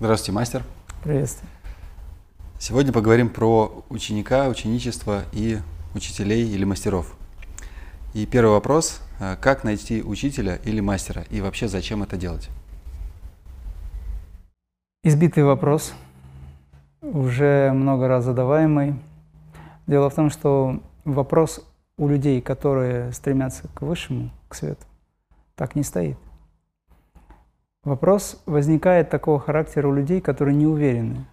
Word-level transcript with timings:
Здравствуйте, 0.00 0.32
мастер. 0.32 0.64
Приветствую. 1.04 1.46
Сегодня 2.58 2.90
поговорим 2.90 3.28
про 3.28 3.84
ученика, 3.90 4.48
ученичество 4.48 5.24
и 5.30 5.58
учителей 5.94 6.48
или 6.48 6.64
мастеров. 6.64 7.14
И 8.14 8.24
первый 8.24 8.52
вопрос. 8.52 9.02
э, 9.20 9.36
Как 9.38 9.62
найти 9.62 10.02
учителя 10.02 10.56
или 10.64 10.80
мастера? 10.80 11.26
И 11.28 11.42
вообще, 11.42 11.68
зачем 11.68 12.02
это 12.02 12.16
делать? 12.16 12.48
Избитый 15.04 15.44
вопрос, 15.44 15.92
уже 17.02 17.70
много 17.74 18.08
раз 18.08 18.24
задаваемый. 18.24 18.94
Дело 19.86 20.08
в 20.08 20.14
том, 20.14 20.30
что 20.30 20.82
вопрос 21.04 21.60
у 21.98 22.08
людей, 22.08 22.40
которые 22.40 23.12
стремятся 23.12 23.68
к 23.74 23.82
высшему, 23.82 24.30
к 24.48 24.54
свету, 24.54 24.86
так 25.56 25.74
не 25.74 25.82
стоит. 25.82 26.16
Вопрос 27.82 28.42
возникает 28.44 29.08
такого 29.08 29.40
характера 29.40 29.88
у 29.88 29.94
людей, 29.94 30.20
которые 30.20 30.54
не 30.54 30.66
уверены, 30.66 31.24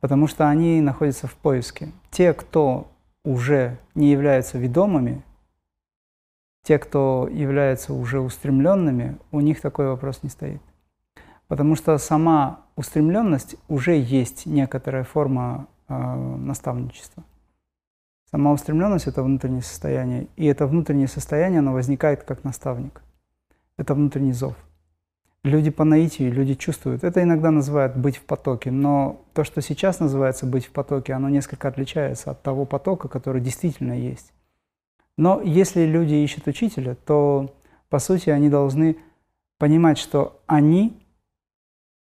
потому 0.00 0.26
что 0.26 0.48
они 0.48 0.80
находятся 0.80 1.28
в 1.28 1.34
поиске. 1.34 1.92
Те, 2.10 2.32
кто 2.32 2.88
уже 3.24 3.78
не 3.94 4.10
являются 4.10 4.58
ведомыми, 4.58 5.22
те, 6.64 6.78
кто 6.80 7.28
являются 7.30 7.94
уже 7.94 8.18
устремленными, 8.18 9.18
у 9.30 9.40
них 9.40 9.60
такой 9.60 9.86
вопрос 9.86 10.24
не 10.24 10.30
стоит. 10.30 10.60
Потому 11.46 11.76
что 11.76 11.96
сама 11.98 12.60
устремленность 12.74 13.54
уже 13.68 13.96
есть 13.96 14.46
некоторая 14.46 15.04
форма 15.04 15.68
э, 15.88 15.94
наставничества. 15.94 17.22
Сама 18.30 18.52
устремленность– 18.52 19.06
это 19.08 19.22
внутреннее 19.22 19.62
состояние, 19.62 20.26
и 20.36 20.46
это 20.46 20.66
внутреннее 20.66 21.08
состояние, 21.08 21.60
оно 21.60 21.72
возникает 21.72 22.24
как 22.24 22.42
наставник. 22.44 23.02
Это 23.76 23.94
внутренний 23.94 24.32
зов. 24.32 24.56
Люди 25.42 25.70
по 25.70 25.84
наитию, 25.84 26.32
люди 26.32 26.54
чувствуют. 26.54 27.02
Это 27.02 27.22
иногда 27.22 27.50
называют 27.50 27.96
быть 27.96 28.18
в 28.18 28.24
потоке, 28.24 28.70
но 28.70 29.24
то, 29.32 29.42
что 29.42 29.62
сейчас 29.62 29.98
называется 29.98 30.44
быть 30.44 30.66
в 30.66 30.70
потоке, 30.70 31.14
оно 31.14 31.30
несколько 31.30 31.68
отличается 31.68 32.30
от 32.30 32.42
того 32.42 32.66
потока, 32.66 33.08
который 33.08 33.40
действительно 33.40 33.98
есть. 33.98 34.34
Но 35.16 35.40
если 35.40 35.86
люди 35.86 36.12
ищут 36.14 36.46
учителя, 36.46 36.94
то, 36.94 37.54
по 37.88 37.98
сути, 37.98 38.28
они 38.28 38.50
должны 38.50 38.98
понимать, 39.56 39.96
что 39.96 40.42
они, 40.46 41.02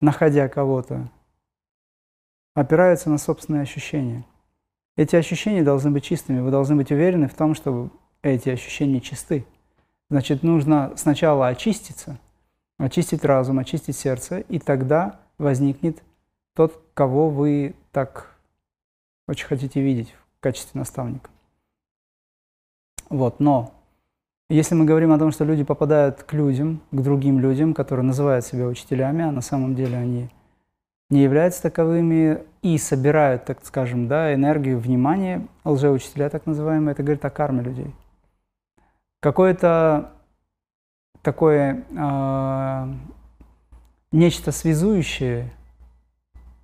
находя 0.01 0.47
кого-то, 0.47 1.11
опираются 2.55 3.11
на 3.11 3.19
собственные 3.19 3.61
ощущения. 3.61 4.25
Эти 4.95 5.15
ощущения 5.15 5.61
должны 5.61 5.91
быть 5.91 6.03
чистыми, 6.03 6.39
вы 6.39 6.49
должны 6.49 6.75
быть 6.75 6.91
уверены 6.91 7.27
в 7.27 7.35
том, 7.35 7.53
что 7.53 7.91
эти 8.23 8.49
ощущения 8.49 8.99
чисты. 8.99 9.45
Значит, 10.09 10.41
нужно 10.41 10.93
сначала 10.95 11.47
очиститься, 11.47 12.17
очистить 12.77 13.25
разум, 13.25 13.59
очистить 13.59 13.95
сердце, 13.95 14.39
и 14.39 14.59
тогда 14.59 15.19
возникнет 15.37 16.03
тот, 16.55 16.81
кого 16.93 17.29
вы 17.29 17.75
так 17.91 18.35
очень 19.27 19.47
хотите 19.47 19.81
видеть 19.81 20.13
в 20.37 20.39
качестве 20.39 20.79
наставника. 20.79 21.29
Вот, 23.09 23.39
но 23.39 23.73
если 24.49 24.75
мы 24.75 24.85
говорим 24.85 25.11
о 25.11 25.19
том, 25.19 25.31
что 25.31 25.43
люди 25.43 25.63
попадают 25.63 26.23
к 26.23 26.33
людям, 26.33 26.81
к 26.91 27.01
другим 27.01 27.39
людям, 27.39 27.73
которые 27.73 28.05
называют 28.05 28.45
себя 28.45 28.67
учителями, 28.67 29.23
а 29.23 29.31
на 29.31 29.41
самом 29.41 29.75
деле 29.75 29.97
они 29.97 30.29
не 31.09 31.21
являются 31.21 31.61
таковыми 31.63 32.43
и 32.61 32.77
собирают, 32.77 33.45
так 33.45 33.65
скажем, 33.65 34.07
да, 34.07 34.33
энергию, 34.33 34.79
внимание, 34.79 35.47
лжеучителя 35.63 36.29
так 36.29 36.45
называемые, 36.45 36.93
это 36.93 37.03
говорит 37.03 37.23
о 37.25 37.29
карме 37.29 37.61
людей. 37.63 37.93
Какое-то 39.19 40.11
такое 41.21 41.83
э, 41.89 42.93
нечто 44.11 44.51
связующее 44.51 45.51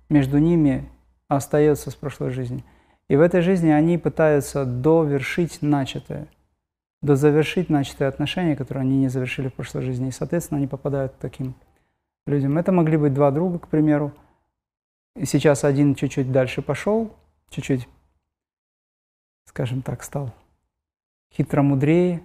между 0.08 0.38
ними 0.38 0.88
остается 1.28 1.90
с 1.90 1.94
прошлой 1.94 2.30
жизни. 2.30 2.64
И 3.08 3.16
в 3.16 3.20
этой 3.20 3.42
жизни 3.42 3.70
они 3.70 3.98
пытаются 3.98 4.64
довершить 4.64 5.60
начатое, 5.60 6.28
дозавершить 7.02 7.68
начатые 7.68 8.08
отношения, 8.08 8.56
которые 8.56 8.82
они 8.82 8.98
не 8.98 9.08
завершили 9.08 9.48
в 9.48 9.54
прошлой 9.54 9.82
жизни. 9.82 10.08
И, 10.08 10.12
соответственно, 10.12 10.58
они 10.58 10.66
попадают 10.66 11.12
к 11.12 11.18
таким 11.18 11.54
людям. 12.26 12.56
Это 12.56 12.72
могли 12.72 12.96
быть 12.96 13.12
два 13.12 13.30
друга, 13.30 13.58
к 13.58 13.68
примеру. 13.68 14.12
И 15.16 15.26
сейчас 15.26 15.64
один 15.64 15.94
чуть-чуть 15.94 16.32
дальше 16.32 16.62
пошел, 16.62 17.14
чуть-чуть, 17.50 17.88
скажем 19.46 19.82
так, 19.82 20.02
стал 20.02 20.32
хитромудрее 21.32 22.22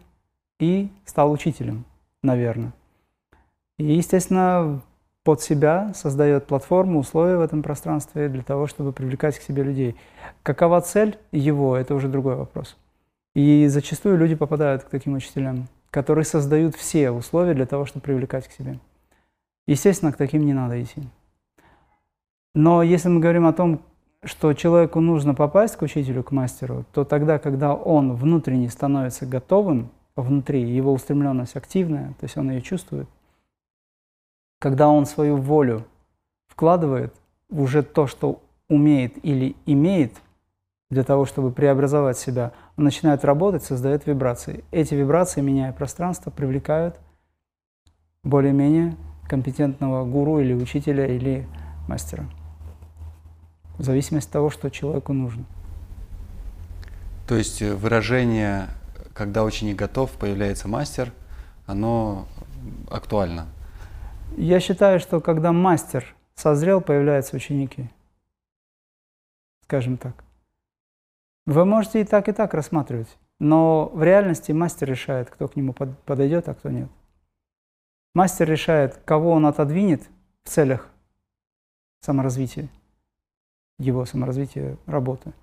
и 0.60 0.92
стал 1.06 1.32
учителем, 1.32 1.86
наверное. 2.24 2.74
И, 3.78 3.94
естественно, 3.94 4.82
под 5.24 5.42
себя 5.42 5.94
создает 5.94 6.48
платформу, 6.48 7.00
условия 7.00 7.38
в 7.38 7.42
этом 7.42 7.64
пространстве 7.64 8.30
для 8.30 8.44
того, 8.44 8.68
чтобы 8.68 8.94
привлекать 8.94 9.38
к 9.38 9.42
себе 9.42 9.64
людей. 9.64 9.96
Какова 10.44 10.82
цель 10.82 11.18
его, 11.32 11.78
это 11.78 11.96
уже 11.96 12.08
другой 12.08 12.36
вопрос. 12.36 12.78
И 13.36 13.68
зачастую 13.68 14.18
люди 14.18 14.36
попадают 14.36 14.84
к 14.84 14.90
таким 14.90 15.14
учителям, 15.14 15.68
которые 15.92 16.26
создают 16.26 16.76
все 16.76 17.12
условия 17.12 17.54
для 17.54 17.66
того, 17.66 17.86
чтобы 17.86 18.04
привлекать 18.04 18.48
к 18.48 18.52
себе. 18.52 18.80
Естественно, 19.68 20.12
к 20.12 20.18
таким 20.18 20.46
не 20.46 20.54
надо 20.54 20.82
идти. 20.82 21.04
Но 22.56 22.82
если 22.82 23.10
мы 23.10 23.20
говорим 23.20 23.46
о 23.46 23.54
том, 23.54 23.82
что 24.24 24.54
человеку 24.54 25.00
нужно 25.00 25.34
попасть 25.34 25.78
к 25.78 25.82
учителю, 25.82 26.24
к 26.24 26.32
мастеру, 26.32 26.86
то 26.92 27.06
тогда, 27.06 27.40
когда 27.40 27.74
он 27.74 28.16
внутренне 28.16 28.70
становится 28.70 29.26
готовым, 29.26 29.92
внутри 30.22 30.62
его 30.62 30.94
устремленность 30.94 31.56
активная, 31.56 32.10
то 32.20 32.26
есть 32.26 32.38
он 32.38 32.50
ее 32.52 32.62
чувствует, 32.62 33.08
когда 34.60 34.90
он 34.90 35.06
свою 35.06 35.38
волю 35.38 35.86
вкладывает 36.48 37.14
в 37.50 37.62
уже 37.62 37.84
то, 37.84 38.08
что 38.08 38.42
умеет 38.68 39.14
или 39.24 39.56
имеет 39.66 40.14
для 40.90 41.04
того, 41.04 41.26
чтобы 41.26 41.52
преобразовать 41.52 42.18
себя, 42.18 42.52
он 42.76 42.84
начинает 42.84 43.24
работать, 43.24 43.64
создает 43.64 44.08
вибрации. 44.08 44.64
Эти 44.72 44.96
вибрации, 44.96 45.42
меняя 45.42 45.72
пространство, 45.72 46.32
привлекают 46.32 47.00
более-менее 48.24 48.96
компетентного 49.28 50.04
гуру 50.06 50.40
или 50.40 50.54
учителя 50.54 51.06
или 51.06 51.48
мастера. 51.88 52.26
В 53.78 53.84
зависимости 53.84 54.28
от 54.28 54.34
того, 54.34 54.50
что 54.50 54.70
человеку 54.70 55.14
нужно. 55.14 55.46
То 57.28 57.36
есть 57.36 57.62
э, 57.62 57.76
выражение, 57.76 58.68
когда 59.20 59.44
ученик 59.44 59.76
готов, 59.76 60.12
появляется 60.14 60.70
мастер, 60.70 61.12
оно 61.66 62.26
актуально. 62.90 63.48
Я 64.38 64.62
считаю, 64.62 65.02
что 65.02 65.20
когда 65.20 65.52
мастер 65.52 66.16
созрел, 66.36 66.80
появляются 66.80 67.36
ученики. 67.36 67.90
Скажем 69.66 69.98
так. 69.98 70.24
Вы 71.46 71.66
можете 71.66 72.00
и 72.00 72.06
так, 72.06 72.30
и 72.30 72.32
так 72.32 72.54
рассматривать. 72.54 73.10
Но 73.40 73.92
в 73.94 74.02
реальности 74.04 74.54
мастер 74.54 74.88
решает, 74.88 75.30
кто 75.30 75.50
к 75.50 75.58
нему 75.58 75.74
подойдет, 75.74 76.48
а 76.48 76.54
кто 76.54 76.70
нет. 76.70 76.90
Мастер 78.16 78.50
решает, 78.50 79.02
кого 79.04 79.32
он 79.32 79.46
отодвинет 79.48 80.02
в 80.46 80.50
целях 80.50 80.88
саморазвития, 82.00 82.70
его 83.80 84.06
саморазвития 84.06 84.78
работы, 84.86 85.34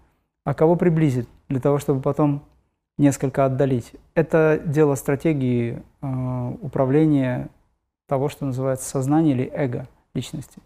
а 0.44 0.54
кого 0.54 0.76
приблизит 0.76 1.28
для 1.50 1.60
того, 1.60 1.78
чтобы 1.78 2.00
потом 2.00 2.42
несколько 2.99 3.45
отдалить. 3.45 3.93
Это 4.15 4.61
дело 4.65 4.95
стратегии 4.95 5.83
э, 6.01 6.57
управления 6.60 7.48
того, 8.07 8.28
что 8.28 8.47
называется 8.47 8.89
сознание 8.89 9.34
или 9.34 9.51
эго 9.53 9.87
личности. 10.15 10.60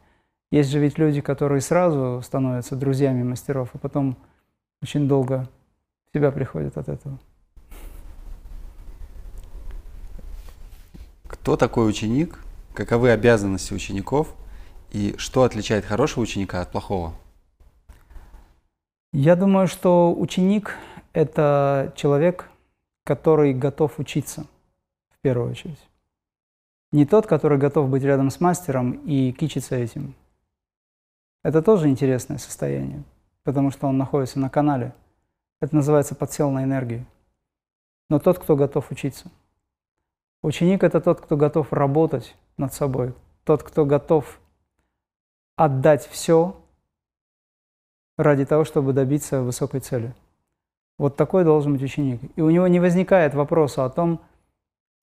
Есть 0.53 0.71
же 0.71 0.79
ведь 0.79 0.99
люди, 0.99 1.21
которые 1.21 1.61
сразу 1.61 2.21
становятся 2.25 2.77
друзьями 2.77 3.23
мастеров, 3.23 3.71
а 3.73 3.79
потом 3.79 4.17
очень 4.82 5.09
долго 5.09 5.49
в 6.11 6.17
себя 6.17 6.31
приходят 6.31 6.77
от 6.77 6.88
этого. 6.88 7.19
Кто 11.26 11.56
такой 11.56 11.88
ученик? 11.88 12.41
Каковы 12.75 13.11
обязанности 13.11 13.73
учеников? 13.73 14.35
И 14.91 15.15
что 15.19 15.44
отличает 15.44 15.85
хорошего 15.85 16.23
ученика 16.23 16.61
от 16.61 16.73
плохого? 16.73 17.15
Я 19.12 19.37
думаю, 19.37 19.67
что 19.67 20.15
ученик– 20.17 20.76
это 21.12 21.93
человек, 21.97 22.49
который 23.05 23.53
готов 23.55 23.99
учиться 23.99 24.47
в 25.11 25.19
первую 25.21 25.51
очередь. 25.51 25.81
Не 26.93 27.07
тот, 27.07 27.27
который 27.27 27.59
готов 27.59 27.89
быть 27.89 28.03
рядом 28.03 28.31
с 28.31 28.41
мастером 28.41 28.93
и 29.07 29.33
кичиться 29.33 29.77
этим. 29.77 30.15
Это 31.43 31.62
тоже 31.62 31.89
интересное 31.89 32.39
состояние, 32.39 33.05
потому 33.45 33.71
что 33.71 33.87
он 33.87 33.97
находится 33.97 34.39
на 34.39 34.51
канале. 34.51 34.95
Это 35.61 35.75
называется 35.75 36.15
подсел 36.15 36.51
на 36.51 36.65
энергию. 36.65 37.07
Но 38.09 38.19
тот, 38.19 38.39
кто 38.39 38.57
готов 38.57 38.91
учиться. 38.91 39.31
Ученик– 40.43 40.83
это 40.85 41.01
тот, 41.01 41.21
кто 41.21 41.37
готов 41.37 41.73
работать 41.73 42.35
над 42.57 42.73
собой, 42.73 43.15
тот, 43.45 43.62
кто 43.62 43.85
готов 43.85 44.41
отдать 45.57 46.07
все 46.07 46.57
ради 48.17 48.47
того, 48.47 48.65
чтобы 48.65 48.93
добиться 48.93 49.43
высокой 49.43 49.81
цели. 49.81 50.15
Вот 51.00 51.17
такой 51.17 51.44
должен 51.44 51.73
быть 51.73 51.82
ученик. 51.82 52.20
И 52.37 52.43
у 52.43 52.50
него 52.50 52.67
не 52.69 52.79
возникает 52.79 53.32
вопроса 53.32 53.87
о 53.87 53.88
том, 53.88 54.20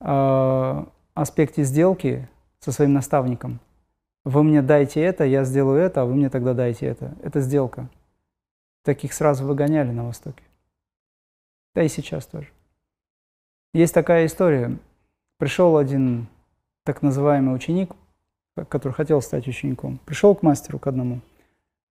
э, 0.00 0.84
аспекте 1.14 1.64
сделки 1.64 2.28
со 2.60 2.70
своим 2.70 2.92
наставником. 2.92 3.58
вы 4.24 4.44
мне 4.44 4.62
дайте 4.62 5.00
это, 5.00 5.24
я 5.24 5.42
сделаю 5.42 5.80
это, 5.80 6.02
а 6.02 6.04
вы 6.04 6.14
мне 6.14 6.30
тогда 6.30 6.54
дайте 6.54 6.86
это. 6.86 7.16
Это 7.24 7.40
сделка. 7.40 7.88
Таких 8.84 9.12
сразу 9.12 9.44
выгоняли 9.44 9.90
на 9.90 10.04
Востоке. 10.04 10.44
Да 11.74 11.82
и 11.82 11.88
сейчас 11.88 12.26
тоже. 12.26 12.46
Есть 13.74 13.92
такая 13.92 14.26
история. 14.26 14.78
Пришел 15.38 15.76
один 15.76 16.28
так 16.84 17.02
называемый 17.02 17.56
ученик, 17.56 17.90
который 18.68 18.92
хотел 18.92 19.20
стать 19.20 19.48
учеником, 19.48 19.98
пришел 20.04 20.36
к 20.36 20.44
мастеру 20.44 20.78
к 20.78 20.86
одному, 20.86 21.22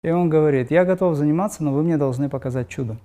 и 0.01 0.11
он 0.11 0.29
говорит, 0.29 0.71
я 0.71 0.85
готов 0.85 1.17
заниматься, 1.17 1.61
но 1.61 1.73
вы 1.73 1.83
мне 1.83 1.97
должны 1.97 2.29
показать 2.29 2.69
чудо. 2.69 2.95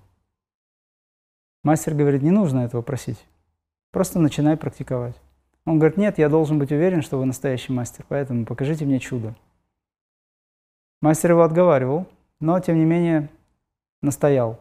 Мастер 1.62 1.94
говорит, 1.94 2.23
не 2.23 2.31
нужно 2.31 2.61
этого 2.61 2.82
просить, 2.82 3.25
просто 3.91 4.19
начинай 4.19 4.56
практиковать. 4.56 5.14
Он 5.64 5.79
говорит, 5.79 5.97
нет, 5.97 6.19
я 6.19 6.29
должен 6.29 6.59
быть 6.59 6.73
уверен, 6.73 7.03
что 7.03 7.19
вы 7.19 7.25
настоящий 7.25 7.73
мастер, 7.73 8.05
поэтому 8.09 8.47
покажите 8.47 8.85
мне 8.85 8.99
чудо. 8.99 9.35
Мастер 11.00 11.32
его 11.32 11.43
отговаривал, 11.43 12.06
но 12.41 12.59
тем 12.59 12.79
не 12.79 12.85
менее 12.85 13.29
настоял 14.03 14.61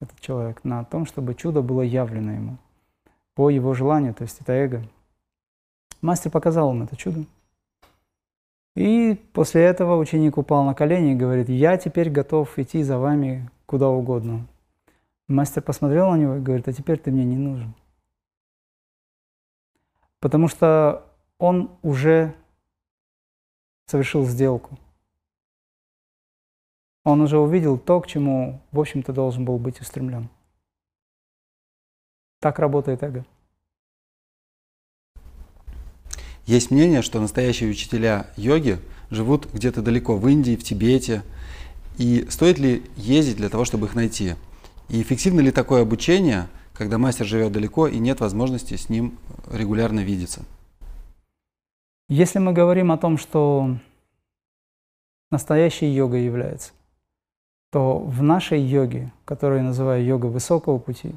этот 0.00 0.20
человек 0.20 0.62
на 0.62 0.84
том, 0.84 1.06
чтобы 1.06 1.34
чудо 1.34 1.62
было 1.62 1.82
явлено 1.82 2.32
ему 2.32 2.58
по 3.34 3.50
его 3.50 3.74
желанию, 3.74 4.14
то 4.14 4.22
есть 4.22 4.40
это 4.40 4.52
эго. 4.52 4.82
Мастер 6.00 6.30
показал 6.30 6.72
ему 6.72 6.84
это 6.84 6.96
чудо. 6.96 7.24
И 8.74 9.14
после 9.32 9.62
этого 9.62 9.96
ученик 9.96 10.38
упал 10.38 10.64
на 10.64 10.74
колени 10.74 11.12
и 11.12 11.16
говорит, 11.16 11.48
я 11.48 11.76
теперь 11.76 12.10
готов 12.10 12.58
идти 12.58 12.82
за 12.82 12.98
вами 12.98 13.48
куда 13.66 13.88
угодно. 13.88 14.46
Мастер 15.28 15.62
посмотрел 15.62 16.10
на 16.10 16.16
него 16.16 16.36
и 16.36 16.40
говорит, 16.40 16.68
а 16.68 16.72
теперь 16.72 16.98
ты 16.98 17.10
мне 17.10 17.24
не 17.24 17.36
нужен. 17.36 17.74
Потому 20.20 20.48
что 20.48 21.04
он 21.38 21.76
уже 21.82 22.34
совершил 23.86 24.24
сделку. 24.24 24.78
Он 27.04 27.20
уже 27.20 27.38
увидел 27.38 27.78
то, 27.78 28.00
к 28.00 28.06
чему, 28.06 28.60
в 28.72 28.80
общем-то, 28.80 29.12
должен 29.12 29.44
был 29.44 29.58
быть 29.58 29.80
устремлен. 29.80 30.28
Так 32.40 32.58
работает 32.58 33.02
эго. 33.02 33.24
Есть 36.46 36.70
мнение, 36.70 37.02
что 37.02 37.20
настоящие 37.20 37.70
учителя 37.70 38.28
йоги 38.36 38.78
живут 39.10 39.52
где-то 39.52 39.82
далеко, 39.82 40.16
в 40.16 40.28
Индии, 40.28 40.56
в 40.56 40.62
Тибете. 40.62 41.22
И 41.98 42.26
стоит 42.30 42.58
ли 42.58 42.84
ездить 42.96 43.36
для 43.36 43.48
того, 43.48 43.64
чтобы 43.64 43.86
их 43.86 43.94
найти? 43.94 44.34
И 44.88 45.02
эффективно 45.02 45.40
ли 45.40 45.50
такое 45.50 45.82
обучение, 45.82 46.46
когда 46.72 46.98
мастер 46.98 47.26
живет 47.26 47.52
далеко 47.52 47.88
и 47.88 47.98
нет 47.98 48.20
возможности 48.20 48.76
с 48.76 48.88
ним 48.88 49.18
регулярно 49.50 50.00
видеться? 50.00 50.44
Если 52.08 52.38
мы 52.38 52.52
говорим 52.52 52.92
о 52.92 52.98
том, 52.98 53.18
что 53.18 53.76
настоящей 55.30 55.86
йогой 55.86 56.24
является, 56.24 56.72
то 57.72 57.98
в 57.98 58.22
нашей 58.22 58.60
йоге, 58.60 59.12
которую 59.24 59.58
я 59.58 59.66
называю 59.66 60.04
йога 60.04 60.26
высокого 60.26 60.78
пути, 60.78 61.14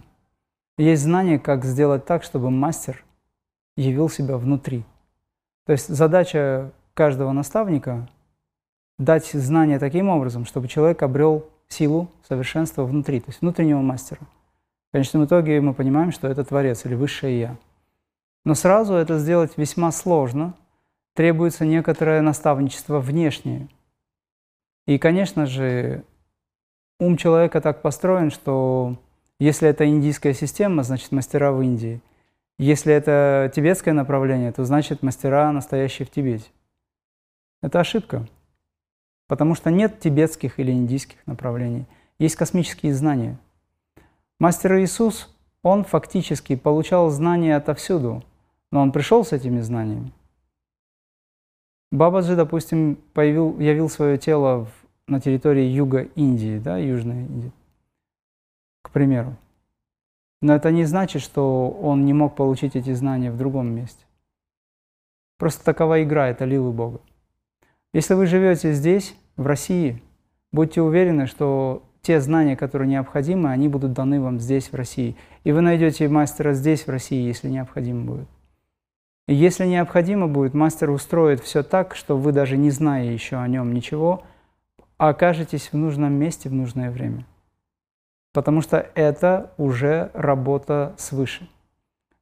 есть 0.77 1.03
знание, 1.03 1.37
как 1.37 1.63
сделать 1.63 2.05
так, 2.05 2.23
чтобы 2.23 2.49
мастер 2.49 3.03
явил 3.77 4.09
себя 4.09 4.37
внутри. 4.37 4.83
То 5.65 5.73
есть 5.73 5.87
задача 5.87 6.71
каждого 6.95 7.31
наставника 7.33 8.09
дать 8.97 9.27
знания 9.27 9.77
таким 9.77 10.09
образом, 10.09 10.45
чтобы 10.45 10.67
человек 10.67 11.03
обрел 11.03 11.47
силу 11.69 12.09
совершенства 12.27 12.83
внутри, 12.83 13.19
то 13.19 13.29
есть 13.29 13.41
внутреннего 13.41 13.81
мастера. 13.81 14.21
В 14.89 14.91
конечном 14.91 15.25
итоге 15.25 15.61
мы 15.61 15.73
понимаем, 15.73 16.11
что 16.11 16.27
это 16.27 16.43
Творец 16.43 16.85
или 16.85 16.95
Высшее 16.95 17.39
Я. 17.39 17.57
Но 18.43 18.55
сразу 18.55 18.95
это 18.95 19.19
сделать 19.19 19.53
весьма 19.57 19.91
сложно, 19.91 20.55
требуется 21.13 21.65
некоторое 21.65 22.21
наставничество 22.21 22.99
внешнее. 22.99 23.67
И, 24.87 24.97
конечно 24.97 25.45
же, 25.45 26.03
ум 26.99 27.17
человека 27.17 27.61
так 27.61 27.81
построен, 27.81 28.31
что 28.31 28.97
если 29.39 29.69
это 29.69 29.87
индийская 29.87 30.33
система, 30.33 30.83
значит 30.83 31.11
мастера 31.11 31.51
в 31.51 31.61
Индии. 31.61 32.01
Если 32.57 32.93
это 32.93 33.51
тибетское 33.55 33.93
направление, 33.93 34.51
то 34.51 34.65
значит 34.65 35.03
мастера 35.03 35.51
настоящие 35.51 36.05
в 36.05 36.11
Тибете. 36.11 36.49
Это 37.61 37.79
ошибка. 37.79 38.27
Потому 39.29 39.55
что 39.55 39.71
нет 39.71 40.01
тибетских 40.01 40.59
или 40.59 40.71
индийских 40.73 41.25
направлений. 41.25 41.85
Есть 42.17 42.35
космические 42.35 42.93
знания. 42.93 43.37
Мастер 44.39 44.77
Иисус, 44.79 45.33
он 45.63 45.85
фактически 45.85 46.57
получал 46.57 47.09
знания 47.09 47.55
отовсюду, 47.55 48.25
но 48.71 48.81
он 48.81 48.91
пришел 48.91 49.23
с 49.23 49.31
этими 49.31 49.61
знаниями. 49.61 50.11
Бабаджи, 51.91 52.35
допустим, 52.35 52.97
появил, 53.13 53.57
явил 53.59 53.87
свое 53.87 54.17
тело 54.17 54.65
в 54.65 54.69
на 55.09 55.19
территории 55.19 55.63
юга 55.63 56.01
Индии, 56.15 56.59
да, 56.59 56.77
Южной 56.77 57.25
Индии, 57.25 57.51
к 58.83 58.91
примеру. 58.91 59.35
Но 60.41 60.55
это 60.55 60.71
не 60.71 60.85
значит, 60.85 61.21
что 61.21 61.69
он 61.69 62.05
не 62.05 62.13
мог 62.13 62.35
получить 62.35 62.75
эти 62.75 62.93
знания 62.93 63.31
в 63.31 63.37
другом 63.37 63.67
месте. 63.67 64.05
Просто 65.37 65.63
такова 65.65 66.03
игра, 66.03 66.27
это 66.27 66.45
лилы 66.45 66.71
Бога. 66.71 66.99
Если 67.93 68.13
вы 68.13 68.27
живете 68.27 68.73
здесь, 68.73 69.15
в 69.35 69.47
России, 69.47 70.01
будьте 70.51 70.81
уверены, 70.81 71.25
что 71.25 71.83
те 72.01 72.19
знания, 72.19 72.55
которые 72.55 72.89
необходимы, 72.89 73.49
они 73.49 73.67
будут 73.67 73.93
даны 73.93 74.21
вам 74.21 74.39
здесь, 74.39 74.71
в 74.71 74.75
России. 74.75 75.15
И 75.43 75.51
вы 75.51 75.61
найдете 75.61 76.07
мастера 76.07 76.53
здесь, 76.53 76.85
в 76.85 76.89
России, 76.89 77.25
если 77.25 77.49
необходимо 77.49 78.05
будет. 78.05 78.27
И 79.27 79.35
если 79.35 79.65
необходимо 79.65 80.27
будет, 80.27 80.53
мастер 80.53 80.89
устроит 80.89 81.39
все 81.41 81.63
так, 81.63 81.95
что 81.95 82.17
вы 82.17 82.31
даже 82.31 82.57
не 82.57 82.71
зная 82.71 83.05
еще 83.05 83.37
о 83.37 83.47
нем 83.47 83.73
ничего– 83.73 84.23
а 84.99 85.09
окажетесь 85.09 85.71
в 85.71 85.77
нужном 85.77 86.13
месте 86.13 86.49
в 86.49 86.53
нужное 86.53 86.91
время. 86.91 87.25
Потому 88.33 88.61
что 88.61 88.85
это 88.95 89.53
уже 89.57 90.11
работа 90.13 90.93
свыше. 90.97 91.49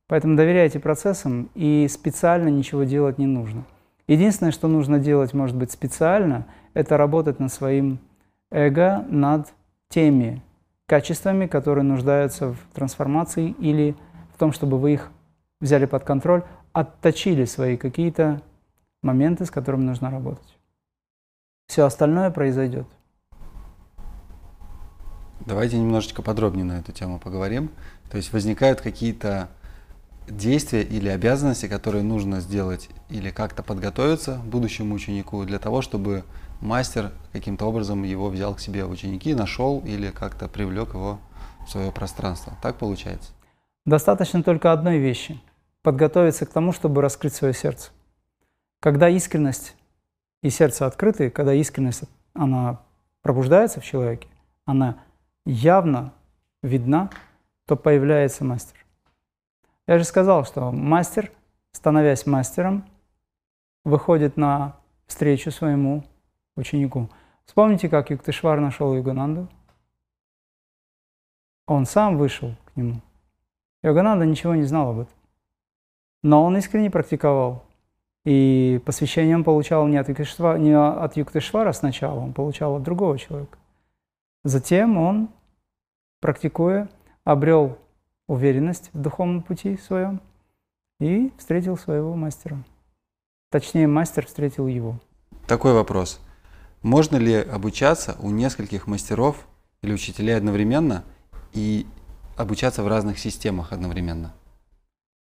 Поэтому 0.07 0.37
доверяйте 0.37 0.79
процессам 0.79 1.49
и 1.55 1.87
специально 1.89 2.47
ничего 2.49 2.83
делать 2.83 3.17
не 3.17 3.25
нужно. 3.25 3.65
Единственное, 4.07 4.51
что 4.51 4.67
нужно 4.67 4.99
делать, 4.99 5.33
может 5.33 5.55
быть, 5.55 5.71
специально, 5.71 6.45
это 6.73 6.97
работать 6.97 7.39
над 7.39 7.51
своим 7.51 7.99
эго, 8.51 9.05
над 9.09 9.53
теми 9.89 10.41
качествами, 10.85 11.47
которые 11.47 11.83
нуждаются 11.83 12.53
в 12.53 12.57
трансформации 12.73 13.49
или 13.59 13.95
в 14.33 14.39
том, 14.39 14.53
чтобы 14.53 14.79
вы 14.79 14.93
их 14.93 15.11
взяли 15.59 15.85
под 15.85 16.03
контроль, 16.03 16.43
отточили 16.71 17.45
свои 17.45 17.75
какие-то 17.75 18.41
моменты, 19.01 19.45
с 19.45 19.51
которыми 19.51 19.83
нужно 19.83 20.09
работать 20.09 20.57
все 21.67 21.85
остальное 21.85 22.31
произойдет. 22.31 22.87
Давайте 25.45 25.77
немножечко 25.77 26.21
подробнее 26.21 26.65
на 26.65 26.79
эту 26.79 26.91
тему 26.91 27.19
поговорим. 27.19 27.69
То 28.09 28.17
есть 28.17 28.33
возникают 28.33 28.81
какие-то 28.81 29.49
действия 30.27 30.83
или 30.83 31.09
обязанности, 31.09 31.67
которые 31.67 32.03
нужно 32.03 32.41
сделать 32.41 32.89
или 33.09 33.29
как-то 33.29 33.63
подготовиться 33.63 34.41
будущему 34.45 34.95
ученику 34.95 35.43
для 35.45 35.59
того, 35.59 35.81
чтобы 35.81 36.23
мастер 36.61 37.11
каким-то 37.31 37.65
образом 37.65 38.03
его 38.03 38.29
взял 38.29 38.55
к 38.55 38.59
себе 38.59 38.85
в 38.85 38.91
ученики, 38.91 39.33
нашел 39.33 39.79
или 39.85 40.11
как-то 40.11 40.47
привлек 40.47 40.93
его 40.93 41.19
в 41.65 41.71
свое 41.71 41.91
пространство. 41.91 42.53
Так 42.61 42.77
получается? 42.77 43.31
Достаточно 43.85 44.43
только 44.43 44.71
одной 44.71 44.97
вещи– 44.97 45.39
подготовиться 45.81 46.45
к 46.45 46.49
тому, 46.49 46.73
чтобы 46.73 47.01
раскрыть 47.01 47.33
свое 47.33 47.53
сердце. 47.53 47.91
Когда 48.81 49.09
искренность 49.09 49.75
и 50.43 50.49
сердце 50.49 50.85
открыты, 50.85 51.29
когда 51.29 51.53
искренность, 51.53 52.03
она 52.33 52.81
пробуждается 53.21 53.79
в 53.79 53.85
человеке, 53.85 54.27
она 54.65 54.97
явно 55.45 56.13
видна, 56.61 57.09
то 57.65 57.75
появляется 57.75 58.43
мастер. 58.43 58.77
Я 59.87 59.97
же 59.97 60.03
сказал, 60.03 60.45
что 60.45 60.71
мастер, 60.71 61.31
становясь 61.71 62.25
мастером, 62.25 62.85
выходит 63.85 64.35
на 64.35 64.75
встречу 65.05 65.49
своему 65.49 66.03
ученику. 66.57 67.09
Вспомните, 67.45 67.87
как 67.87 68.09
Юктышвар 68.09 68.59
нашел 68.59 68.93
Югананду? 68.93 69.47
Он 71.65 71.85
сам 71.85 72.17
вышел 72.17 72.53
к 72.65 72.75
нему. 72.75 73.01
Йогананда 73.81 74.25
ничего 74.25 74.55
не 74.55 74.63
знал 74.63 74.91
об 74.91 74.99
этом. 74.99 75.13
Но 76.23 76.43
он 76.43 76.57
искренне 76.57 76.91
практиковал 76.91 77.63
и 78.27 78.81
посвящение 78.85 79.37
он 79.37 79.45
получал 79.45 79.87
не 79.87 79.95
от, 79.95 80.09
Юктешвара, 80.09 80.57
не 80.57 80.77
от 80.77 81.15
Юктешвара 81.15 81.71
сначала, 81.71 82.19
он 82.19 82.33
получал 82.33 82.75
от 82.75 82.83
другого 82.83 83.17
человека. 83.17 83.57
Затем 84.43 84.97
он, 84.97 85.29
практикуя, 86.19 86.89
обрел 87.23 87.77
уверенность 88.27 88.89
в 88.93 89.01
духовном 89.01 89.41
пути 89.41 89.77
своем 89.77 90.21
и 90.99 91.31
встретил 91.37 91.77
своего 91.77 92.15
мастера. 92.15 92.63
Точнее, 93.49 93.87
мастер 93.87 94.25
встретил 94.25 94.67
его. 94.67 94.99
Такой 95.47 95.73
вопрос. 95.73 96.19
Можно 96.81 97.17
ли 97.17 97.35
обучаться 97.35 98.17
у 98.19 98.29
нескольких 98.29 98.87
мастеров 98.87 99.47
или 99.81 99.93
учителей 99.93 100.35
одновременно 100.35 101.03
и 101.53 101.87
обучаться 102.35 102.83
в 102.83 102.87
разных 102.87 103.19
системах 103.19 103.71
одновременно? 103.71 104.33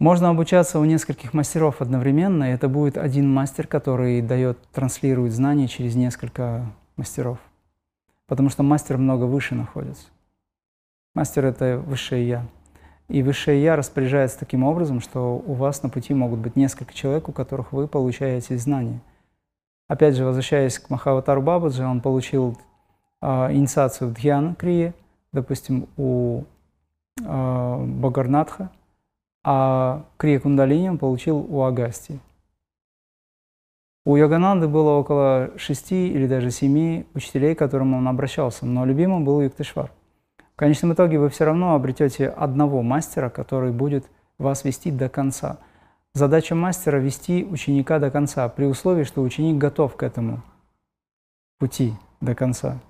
Можно 0.00 0.30
обучаться 0.30 0.78
у 0.80 0.84
нескольких 0.84 1.34
мастеров 1.34 1.82
одновременно, 1.82 2.44
и 2.44 2.54
это 2.54 2.68
будет 2.68 2.96
один 2.96 3.30
мастер, 3.30 3.66
который 3.66 4.22
дает, 4.22 4.58
транслирует 4.72 5.32
знания 5.32 5.68
через 5.68 5.94
несколько 5.94 6.72
мастеров. 6.96 7.38
Потому 8.26 8.48
что 8.48 8.62
мастер 8.62 8.96
много 8.96 9.24
выше 9.24 9.54
находится. 9.54 10.06
Мастер— 11.14 11.44
это 11.46 11.78
высшее 11.78 12.26
«я». 12.26 12.46
И 13.10 13.24
высшее 13.24 13.60
«я» 13.60 13.74
распоряжается 13.74 14.38
таким 14.38 14.62
образом, 14.62 15.00
что 15.00 15.42
у 15.44 15.54
вас 15.54 15.82
на 15.82 15.88
пути 15.88 16.14
могут 16.14 16.38
быть 16.38 16.54
несколько 16.54 16.94
человек, 16.94 17.28
у 17.28 17.32
которых 17.32 17.72
вы 17.72 17.88
получаете 17.88 18.56
знания. 18.56 19.00
Опять 19.88 20.14
же, 20.14 20.24
возвращаясь 20.24 20.78
к 20.78 20.88
Махаватару 20.90 21.42
Бабаджи, 21.42 21.84
он 21.84 22.00
получил 22.00 22.56
э, 23.20 23.26
инициацию 23.52 24.08
в 24.08 24.14
Дхьяна 24.14 24.54
Крие, 24.54 24.94
допустим, 25.32 25.88
у 25.96 26.44
э, 27.20 27.84
Багарнатха, 27.84 28.70
а 29.42 30.04
Крия 30.16 30.38
Кундалини 30.38 30.90
он 30.90 30.98
получил 30.98 31.38
у 31.38 31.62
Агасти. 31.62 32.20
У 34.04 34.14
Йогананды 34.14 34.68
было 34.68 34.90
около 34.90 35.50
шести 35.56 36.12
или 36.12 36.28
даже 36.28 36.52
семи 36.52 37.06
учителей, 37.14 37.56
к 37.56 37.58
которым 37.58 37.92
он 37.94 38.06
обращался, 38.06 38.66
но 38.66 38.84
любимым 38.84 39.24
был 39.24 39.40
Юктышвар. 39.40 39.90
Конечном 40.60 40.92
итоге 40.92 41.18
вы 41.18 41.28
все 41.30 41.44
равно 41.44 41.74
обретете 41.74 42.28
одного 42.28 42.82
мастера, 42.82 43.30
который 43.30 43.72
будет 43.72 44.04
вас 44.38 44.64
вести 44.64 44.90
до 44.90 45.08
конца– 45.08 45.58
Задача 46.12 46.56
мастера– 46.56 46.96
вести 46.98 47.44
ученика 47.44 48.00
до 48.00 48.10
конца, 48.10 48.48
при 48.48 48.64
условии, 48.64 49.04
что 49.04 49.22
ученик 49.22 49.58
готов 49.58 49.94
к 49.94 50.02
этому 50.02 50.42
пути 51.58 51.94
до 52.20 52.34
конца. 52.34 52.80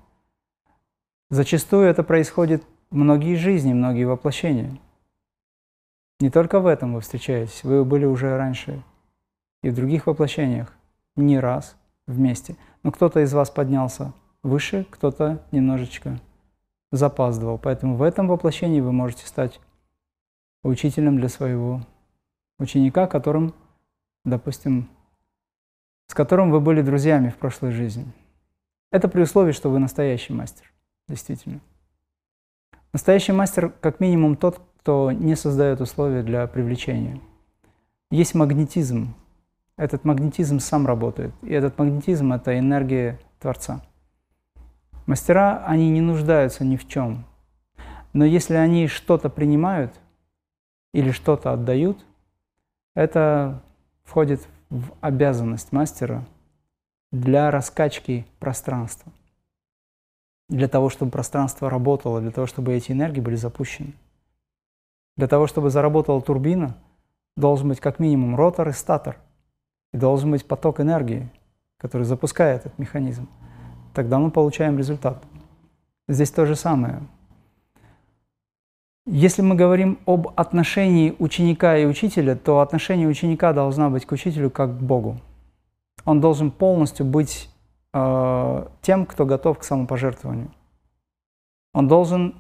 Зачастую 1.29 1.87
это 1.87 2.03
происходит 2.03 2.65
многие 2.91 3.35
жизни, 3.35 3.75
многие 3.75 4.05
воплощения. 4.05 4.79
Не 6.19 6.31
только 6.31 6.61
в 6.61 6.67
этом 6.67 6.95
вы 6.95 7.03
встречаетесь, 7.03 7.63
вы 7.63 7.85
были 7.85 8.07
уже 8.07 8.39
раньше 8.39 8.83
и 9.63 9.69
в 9.69 9.75
других 9.75 10.07
воплощениях 10.07 10.73
не 11.15 11.39
раз 11.39 11.77
вместе. 12.07 12.57
Но 12.83 12.91
кто-то 12.91 13.21
из 13.21 13.35
вас 13.35 13.51
поднялся 13.51 14.15
выше, 14.43 14.87
кто-то 14.89 15.45
немножечко 15.53 16.19
запаздывал. 16.93 17.59
Поэтому 17.59 17.97
в 17.97 18.03
этом 18.03 18.29
воплощении 18.29 18.81
вы 18.81 18.93
можете 18.93 19.27
стать 19.27 19.61
учителем 20.63 21.19
для 21.19 21.29
своего 21.29 21.81
ученика, 22.59 23.07
которым, 23.07 23.55
допустим, 24.25 24.89
с 26.09 26.15
которым 26.15 26.51
вы 26.51 26.61
были 26.61 26.83
друзьями 26.83 27.31
в 27.31 27.37
прошлой 27.37 27.73
жизни. 27.73 28.07
Это 28.91 29.09
при 29.09 29.23
условии, 29.23 29.53
что 29.53 29.71
вы 29.71 29.79
настоящий 29.79 30.33
мастер, 30.33 30.73
действительно. 31.09 31.61
Настоящий 32.93 33.33
мастер, 33.33 33.71
как 33.81 34.01
минимум, 34.01 34.37
тот, 34.37 34.61
кто 34.81 35.13
не 35.13 35.37
создает 35.37 35.81
условия 35.81 36.23
для 36.23 36.47
привлечения. 36.49 37.21
Есть 38.11 38.35
магнетизм. 38.35 39.15
Этот 39.77 40.05
магнетизм 40.05 40.59
сам 40.59 40.87
работает. 40.87 41.33
И 41.43 41.53
этот 41.53 41.79
магнетизм– 41.79 42.33
это 42.35 42.59
энергия 42.59 43.21
Творца. 43.39 43.83
Мастера, 45.11 45.65
они 45.67 45.91
не 45.91 46.01
нуждаются 46.01 46.65
ни 46.65 46.77
в 46.77 46.87
чем. 46.87 47.25
Но 48.13 48.25
если 48.25 48.55
они 48.55 48.87
что-то 48.87 49.29
принимают 49.29 49.93
или 50.95 51.11
что-то 51.11 51.53
отдают– 51.53 52.07
это 52.95 53.61
входит 54.05 54.47
в 54.69 54.93
обязанность 55.01 55.73
мастера 55.73 56.25
для 57.11 57.51
раскачки 57.51 58.25
пространства. 58.39 59.11
Для 60.49 60.69
того, 60.69 60.91
чтобы 60.91 61.11
пространство 61.11 61.69
работало, 61.69 62.21
для 62.21 62.31
того, 62.31 62.47
чтобы 62.47 62.75
эти 62.75 62.93
энергии 62.93 63.21
были 63.21 63.35
запущены. 63.35 63.95
Для 65.17 65.27
того, 65.27 65.49
чтобы 65.49 65.71
заработала 65.71 66.23
турбина, 66.23 66.77
должен 67.37 67.69
быть 67.69 67.81
как 67.81 67.99
минимум 67.99 68.37
ротор 68.37 68.69
и 68.69 68.73
статор. 68.73 69.19
И 69.93 69.97
должен 69.97 70.31
быть 70.31 70.47
поток 70.47 70.79
энергии, 70.79 71.29
который 71.79 72.05
запускает 72.05 72.67
этот 72.67 72.79
механизм. 72.79 73.29
Тогда 73.95 74.19
мы 74.19 74.31
получаем 74.31 74.79
результат. 74.79 75.23
Здесь 76.09 76.31
то 76.31 76.47
же 76.47 76.57
самое. 76.57 77.01
Если 79.07 79.43
мы 79.43 79.55
говорим 79.55 79.99
об 80.07 80.29
отношении 80.37 81.15
ученика 81.19 81.77
и 81.77 81.87
учителя, 81.87 82.37
то 82.37 82.61
отношение 82.61 83.09
ученика 83.09 83.53
должно 83.53 83.91
быть 83.91 84.07
к 84.07 84.13
учителю 84.13 84.51
как 84.51 84.79
к 84.79 84.81
Богу. 84.81 85.17
Он 86.05 86.21
должен 86.21 86.51
полностью 86.51 87.07
быть 87.07 87.49
э, 87.93 88.67
тем, 88.83 89.07
кто 89.07 89.27
готов 89.27 89.59
к 89.59 89.65
самопожертвованию. 89.65 90.51
Он 91.73 91.89
должен, 91.89 92.35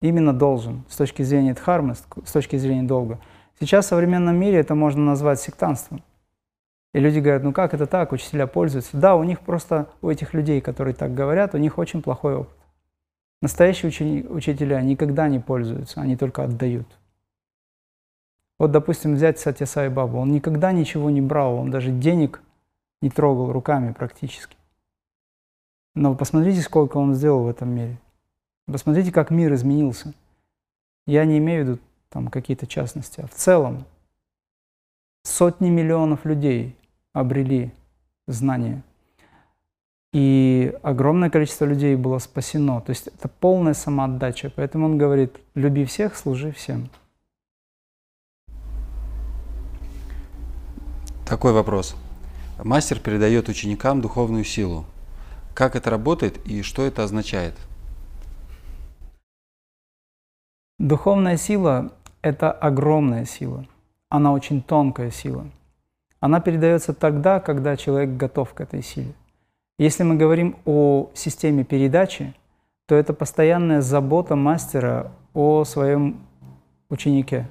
именно 0.00 0.32
должен, 0.32 0.84
с 0.88 0.96
точки 0.96 1.22
зрения 1.22 1.54
дхармы, 1.54 1.94
с 1.94 2.32
точки 2.32 2.56
зрения 2.56 2.84
долга. 2.84 3.18
Сейчас 3.58 3.86
в 3.86 3.88
современном 3.88 4.36
мире 4.36 4.58
это 4.58 4.74
можно 4.74 5.04
назвать 5.04 5.40
сектантством. 5.40 6.02
И 6.92 6.98
люди 6.98 7.20
говорят, 7.20 7.42
ну 7.44 7.52
как 7.52 7.72
это 7.72 7.86
так, 7.86 8.12
учителя 8.12 8.46
пользуются. 8.46 8.96
Да, 8.96 9.14
у 9.14 9.22
них 9.22 9.40
просто, 9.40 9.88
у 10.02 10.08
этих 10.10 10.34
людей, 10.34 10.60
которые 10.60 10.94
так 10.94 11.14
говорят, 11.14 11.54
у 11.54 11.58
них 11.58 11.78
очень 11.78 12.02
плохой 12.02 12.36
опыт. 12.36 12.56
Настоящие 13.42 13.88
учени, 13.88 14.26
учителя 14.26 14.80
никогда 14.82 15.28
не 15.28 15.38
пользуются, 15.38 16.00
они 16.00 16.16
только 16.16 16.44
отдают. 16.44 16.86
Вот, 18.58 18.72
допустим, 18.72 19.14
взять 19.14 19.38
Сатя 19.38 19.64
Сай 19.64 19.88
Бабу. 19.88 20.18
Он 20.18 20.32
никогда 20.32 20.72
ничего 20.72 21.08
не 21.08 21.22
брал, 21.22 21.54
он 21.54 21.70
даже 21.70 21.90
денег 21.90 22.42
не 23.00 23.08
трогал 23.08 23.52
руками 23.52 23.92
практически. 23.92 24.56
Но 25.94 26.14
посмотрите, 26.14 26.60
сколько 26.60 26.98
он 26.98 27.14
сделал 27.14 27.44
в 27.44 27.48
этом 27.48 27.70
мире. 27.70 27.98
Посмотрите, 28.66 29.12
как 29.12 29.30
мир 29.30 29.54
изменился. 29.54 30.12
Я 31.06 31.24
не 31.24 31.38
имею 31.38 31.64
в 31.64 31.68
виду 31.68 31.78
там 32.10 32.28
какие-то 32.28 32.66
частности, 32.66 33.22
а 33.22 33.26
в 33.26 33.34
целом 33.34 33.86
сотни 35.22 35.70
миллионов 35.70 36.24
людей 36.24 36.76
обрели 37.12 37.72
знания– 38.26 38.82
и 40.12 40.76
огромное 40.82 41.30
количество 41.30 41.64
людей 41.64 41.94
было 41.94 42.18
спасено. 42.18 42.80
То 42.80 42.90
есть 42.90 43.06
это 43.06 43.28
полная 43.28 43.74
самоотдача. 43.74 44.50
Поэтому 44.54 44.86
он 44.86 44.98
говорит, 44.98 45.38
люби 45.54 45.84
всех, 45.84 46.16
служи 46.16 46.50
всем. 46.50 46.88
Такой 51.24 51.52
вопрос. 51.52 51.94
Мастер 52.62 52.98
передает 52.98 53.48
ученикам 53.48 54.00
духовную 54.00 54.44
силу. 54.44 54.84
Как 55.54 55.76
это 55.76 55.90
работает 55.90 56.44
и 56.44 56.62
что 56.62 56.84
это 56.84 57.04
означает? 57.04 57.54
Духовная 60.80 61.36
сила– 61.36 61.92
это 62.22 62.50
огромная 62.50 63.26
сила. 63.26 63.66
Она 64.08 64.32
очень 64.32 64.60
тонкая 64.60 65.12
сила. 65.12 65.46
Она 66.20 66.40
передается 66.40 66.92
тогда, 66.92 67.40
когда 67.40 67.76
человек 67.76 68.16
готов 68.16 68.52
к 68.52 68.60
этой 68.60 68.82
силе. 68.82 69.14
Если 69.78 70.02
мы 70.02 70.16
говорим 70.16 70.56
о 70.66 71.10
системе 71.14 71.64
передачи, 71.64 72.34
то 72.86 72.94
это 72.94 73.14
постоянная 73.14 73.80
забота 73.80 74.36
мастера 74.36 75.12
о 75.32 75.64
своем 75.64 76.20
ученике. 76.90 77.48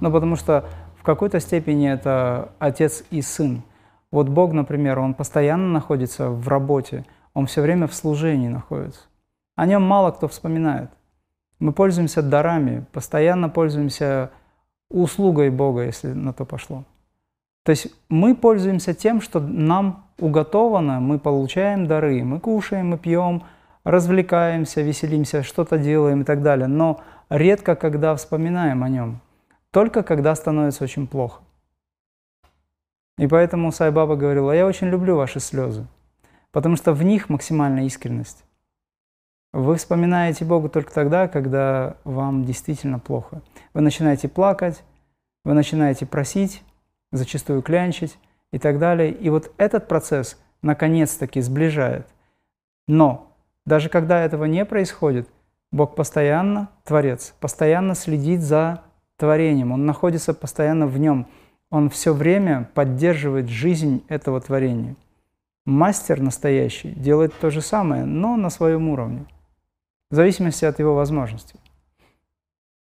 Ну, 0.00 0.12
потому 0.12 0.36
что 0.36 0.68
в 0.98 1.02
какой-то 1.02 1.40
степени 1.40 1.90
это 1.90 2.52
отец 2.58 3.04
и 3.10 3.22
сын. 3.22 3.62
Вот 4.10 4.28
Бог, 4.28 4.52
например, 4.52 4.98
он 4.98 5.14
постоянно 5.14 5.68
находится 5.68 6.28
в 6.28 6.46
работе, 6.48 7.06
он 7.32 7.46
все 7.46 7.62
время 7.62 7.86
в 7.86 7.94
служении 7.94 8.48
находится. 8.48 9.00
О 9.56 9.66
нем 9.66 9.82
мало 9.82 10.10
кто 10.10 10.28
вспоминает. 10.28 10.90
Мы 11.58 11.72
пользуемся 11.72 12.22
дарами, 12.22 12.84
постоянно 12.92 13.48
пользуемся 13.48 14.30
услугой 14.90 15.50
Бога, 15.50 15.82
если 15.84 16.08
на 16.12 16.32
то 16.32 16.44
пошло. 16.44 16.84
То 17.64 17.70
есть 17.70 17.88
мы 18.08 18.36
пользуемся 18.36 18.94
тем, 18.94 19.20
что 19.20 19.40
нам 19.40 20.06
уготовано, 20.18 21.00
мы 21.00 21.18
получаем 21.18 21.86
дары, 21.86 22.22
мы 22.22 22.38
кушаем, 22.38 22.90
мы 22.90 22.98
пьем, 22.98 23.42
развлекаемся, 23.84 24.82
веселимся, 24.82 25.42
что-то 25.42 25.78
делаем 25.78 26.20
и 26.20 26.24
так 26.24 26.42
далее. 26.42 26.68
Но 26.68 27.00
редко 27.30 27.74
когда 27.74 28.14
вспоминаем 28.14 28.84
о 28.84 28.88
нем, 28.88 29.20
только 29.70 30.02
когда 30.02 30.34
становится 30.34 30.84
очень 30.84 31.06
плохо. 31.06 31.40
И 33.16 33.26
поэтому 33.26 33.72
Сайбаба 33.72 34.16
говорила, 34.16 34.52
я 34.52 34.66
очень 34.66 34.88
люблю 34.88 35.16
ваши 35.16 35.40
слезы, 35.40 35.86
потому 36.52 36.76
что 36.76 36.92
в 36.92 37.02
них 37.02 37.30
максимальная 37.30 37.84
искренность. 37.84 38.44
Вы 39.52 39.76
вспоминаете 39.76 40.44
Бога 40.44 40.68
только 40.68 40.92
тогда, 40.92 41.28
когда 41.28 41.96
вам 42.04 42.44
действительно 42.44 42.98
плохо. 42.98 43.40
Вы 43.72 43.82
начинаете 43.82 44.28
плакать, 44.28 44.82
вы 45.44 45.54
начинаете 45.54 46.06
просить, 46.06 46.62
зачастую 47.14 47.62
клянчить 47.62 48.18
и 48.52 48.58
так 48.58 48.78
далее. 48.78 49.12
И 49.12 49.30
вот 49.30 49.52
этот 49.56 49.88
процесс 49.88 50.38
наконец-таки 50.62 51.40
сближает. 51.40 52.06
Но 52.86 53.32
даже 53.64 53.88
когда 53.88 54.22
этого 54.22 54.44
не 54.44 54.64
происходит, 54.64 55.28
Бог 55.72 55.94
постоянно, 55.94 56.68
Творец, 56.84 57.34
постоянно 57.40 57.94
следит 57.94 58.40
за 58.40 58.82
творением, 59.16 59.72
Он 59.72 59.86
находится 59.86 60.34
постоянно 60.34 60.86
в 60.86 60.98
нем, 60.98 61.26
Он 61.70 61.88
все 61.88 62.12
время 62.12 62.68
поддерживает 62.74 63.48
жизнь 63.48 64.04
этого 64.08 64.40
творения. 64.40 64.96
Мастер 65.66 66.20
настоящий 66.20 66.90
делает 66.90 67.32
то 67.40 67.50
же 67.50 67.60
самое, 67.62 68.04
но 68.04 68.36
на 68.36 68.50
своем 68.50 68.88
уровне, 68.88 69.24
в 70.10 70.14
зависимости 70.14 70.64
от 70.64 70.78
его 70.78 70.94
возможностей. 70.94 71.58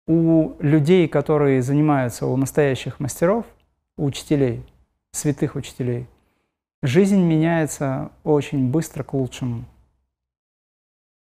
у 0.09 0.55
людей, 0.61 1.07
которые 1.07 1.61
занимаются, 1.61 2.27
у 2.27 2.37
настоящих 2.37 2.99
мастеров, 2.99 3.45
учителей, 3.99 4.65
святых 5.11 5.57
учителей, 5.57 6.07
жизнь 6.83 7.21
меняется 7.21 8.11
очень 8.25 8.71
быстро 8.71 9.03
к 9.03 9.13
лучшему. 9.13 9.65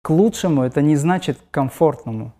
К 0.03 0.11
лучшему 0.11 0.63
это 0.63 0.83
не 0.83 0.97
значит 0.97 1.39
комфортному. 1.51 2.33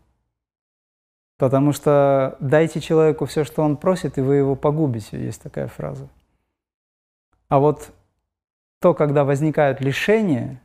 Потому 1.39 1.73
что 1.73 2.37
дайте 2.41 2.81
человеку 2.81 3.27
все, 3.27 3.45
что 3.45 3.63
он 3.63 3.77
просит, 3.77 4.19
и 4.19 4.23
вы 4.23 4.37
его 4.37 4.57
погубите, 4.57 5.23
есть 5.23 5.43
такая 5.43 5.69
фраза. 5.69 6.09
А 7.49 7.59
вот 7.59 7.93
то, 8.81 8.95
когда 8.95 9.25
возникают 9.25 9.81
лишения, 9.81 10.61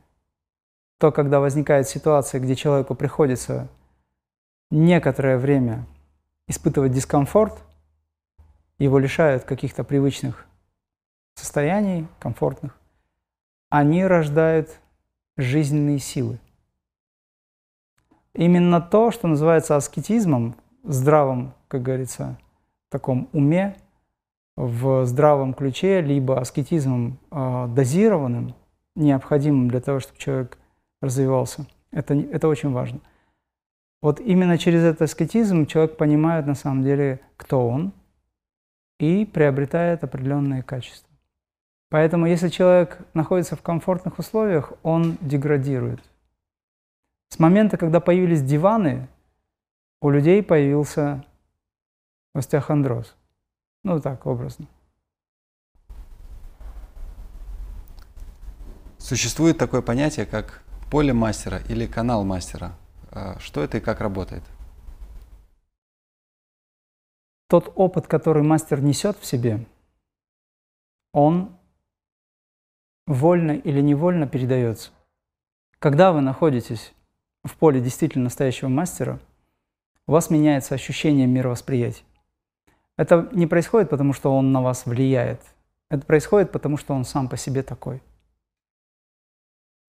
то, 0.98 1.12
когда 1.12 1.40
возникает 1.40 1.88
ситуация, 1.88 2.40
где 2.40 2.54
человеку 2.54 2.94
приходится 2.94 3.68
некоторое 4.70 5.36
время 5.36 5.86
испытывать 6.48 6.92
дискомфорт, 6.92 7.62
его 8.82 8.98
лишают 8.98 9.44
каких-то 9.44 9.84
привычных 9.84 10.46
состояний, 11.34 12.06
комфортных, 12.18 12.78
они 13.70 14.04
рождают 14.04 14.80
жизненные 15.36 15.98
силы. 15.98 16.38
Именно 18.34 18.80
то, 18.80 19.10
что 19.10 19.28
называется 19.28 19.76
аскетизмом, 19.76 20.56
в 20.82 20.92
здравом, 20.92 21.54
как 21.68 21.82
говорится, 21.82 22.38
таком 22.90 23.28
уме, 23.32 23.76
в 24.56 25.06
здравом 25.06 25.54
ключе, 25.54 26.00
либо 26.00 26.40
аскетизмом 26.40 27.18
э, 27.30 27.68
дозированным, 27.68 28.54
необходимым 28.96 29.68
для 29.68 29.80
того, 29.80 30.00
чтобы 30.00 30.18
человек 30.18 30.58
развивался. 31.00 31.66
Это, 31.92 32.14
это 32.14 32.48
очень 32.48 32.72
важно. 32.72 33.00
Вот 34.02 34.18
именно 34.18 34.58
через 34.58 34.82
этот 34.82 35.02
аскетизм 35.02 35.66
человек 35.66 35.96
понимает 35.96 36.46
на 36.46 36.54
самом 36.54 36.82
деле, 36.82 37.20
кто 37.36 37.66
он, 37.66 37.92
и 39.02 39.26
приобретает 39.26 40.04
определенные 40.04 40.62
качества. 40.62 41.10
Поэтому 41.90 42.26
если 42.26 42.48
человек 42.48 42.98
находится 43.14 43.56
в 43.56 43.60
комфортных 43.60 44.20
условиях, 44.20 44.72
он 44.84 45.18
деградирует. 45.20 46.00
С 47.28 47.40
момента, 47.40 47.76
когда 47.76 47.98
появились 47.98 48.42
диваны, 48.42 49.08
у 50.00 50.08
людей 50.08 50.40
появился 50.40 51.24
остеохондроз. 52.32 53.16
Ну 53.82 54.00
так, 54.00 54.24
образно. 54.24 54.66
Существует 58.98 59.58
такое 59.58 59.82
понятие, 59.82 60.26
как 60.26 60.62
поле 60.92 61.12
мастера 61.12 61.60
или 61.68 61.86
канал 61.86 62.22
мастера. 62.22 62.72
А, 63.10 63.36
что 63.40 63.64
это 63.64 63.78
и 63.78 63.80
как 63.80 64.00
работает? 64.00 64.44
Тот 67.52 67.70
опыт, 67.76 68.06
который 68.06 68.42
мастер 68.42 68.80
несет 68.80 69.18
в 69.18 69.26
себе, 69.26 69.66
он 71.12 71.54
вольно 73.06 73.52
или 73.52 73.82
невольно 73.82 74.26
передается. 74.26 74.90
Когда 75.78 76.12
вы 76.12 76.22
находитесь 76.22 76.94
в 77.44 77.54
поле 77.58 77.82
действительно 77.82 78.24
настоящего 78.24 78.70
мастера, 78.70 79.20
у 80.06 80.12
вас 80.12 80.30
меняется 80.30 80.74
ощущение 80.74 81.26
мировосприятия. 81.26 82.06
Это 82.96 83.28
не 83.32 83.46
происходит 83.46 83.90
потому, 83.90 84.14
что 84.14 84.34
он 84.34 84.50
на 84.50 84.62
вас 84.62 84.86
влияет. 84.86 85.42
Это 85.90 86.06
происходит 86.06 86.52
потому, 86.52 86.78
что 86.78 86.94
он 86.94 87.04
сам 87.04 87.28
по 87.28 87.36
себе 87.36 87.62
такой. 87.62 88.02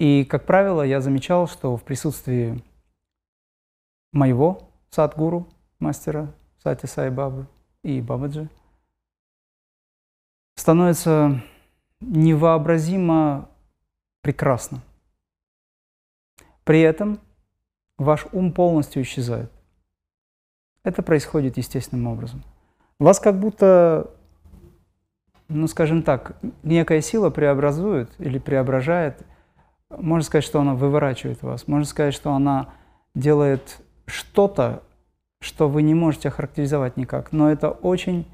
И, 0.02 0.26
как 0.26 0.46
правило, 0.46 0.82
я 0.82 1.00
замечал, 1.00 1.48
что 1.48 1.78
в 1.78 1.84
присутствии 1.84 2.62
моего 4.12 4.70
садгуру, 4.90 5.48
мастера 5.80 6.36
Сати 6.64 6.88
Сай 6.88 7.10
Бабы 7.10 7.46
и 7.84 8.00
Бабаджи, 8.00 8.48
становится 10.56 11.42
невообразимо 12.00 13.50
прекрасно. 14.22 14.82
При 16.64 16.80
этом 16.80 17.20
ваш 17.98 18.28
ум 18.32 18.54
полностью 18.54 19.02
исчезает. 19.02 19.52
Это 20.84 21.02
происходит 21.02 21.58
естественным 21.58 22.08
образом. 22.08 22.44
Вас 22.98 23.20
как 23.20 23.38
будто, 23.38 24.10
ну 25.50 25.68
скажем 25.68 26.02
так, 26.02 26.38
некая 26.64 27.02
сила 27.02 27.30
преобразует 27.30 28.10
или 28.20 28.40
преображает. 28.40 29.26
Можно 29.90 30.24
сказать, 30.24 30.46
что 30.46 30.62
она 30.62 30.76
выворачивает 30.76 31.42
вас. 31.44 31.68
Можно 31.68 31.86
сказать, 31.86 32.14
что 32.14 32.32
она 32.32 32.74
делает 33.16 33.82
что-то, 34.06 34.84
что 35.44 35.70
вы 35.70 35.82
не 35.82 35.94
можете 35.94 36.30
охарактеризовать 36.30 36.98
никак. 36.98 37.32
Но 37.32 37.52
это 37.52 37.70
очень 37.70 38.26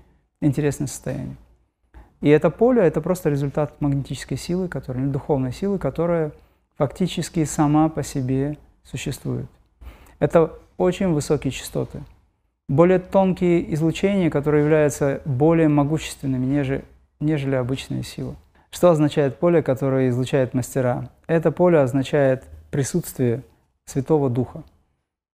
интересное 0.42 0.88
состояние. 0.88 1.36
И 2.22 2.30
это 2.30 2.50
поле– 2.50 2.82
это 2.84 3.02
просто 3.02 3.30
результат 3.30 3.80
магнетической 3.82 4.38
силы, 4.38 4.68
которая, 4.68 5.04
или 5.04 5.12
духовной 5.12 5.54
силы, 5.54 5.80
которая 5.80 6.32
фактически 6.78 7.44
сама 7.46 7.90
по 7.90 8.04
себе 8.04 8.58
существует. 8.84 9.48
Это 10.20 10.54
очень 10.78 11.14
высокие 11.14 11.52
частоты– 11.52 12.00
более 12.70 13.00
тонкие 13.00 13.74
излучения, 13.74 14.30
которые 14.30 14.64
являются 14.64 15.22
более 15.26 15.68
могущественными, 15.68 16.46
нежели, 16.46 16.86
нежели 17.20 17.56
обычная 17.56 18.04
сила. 18.04 18.36
Что 18.70 18.92
означает 18.92 19.38
поле, 19.40 19.64
которое 19.64 20.10
излучает 20.10 20.54
мастера? 20.54 21.10
Это 21.26 21.52
поле 21.52 21.80
означает 21.80 22.44
присутствие 22.70 23.42
Святого 23.86 24.30
Духа. 24.30 24.64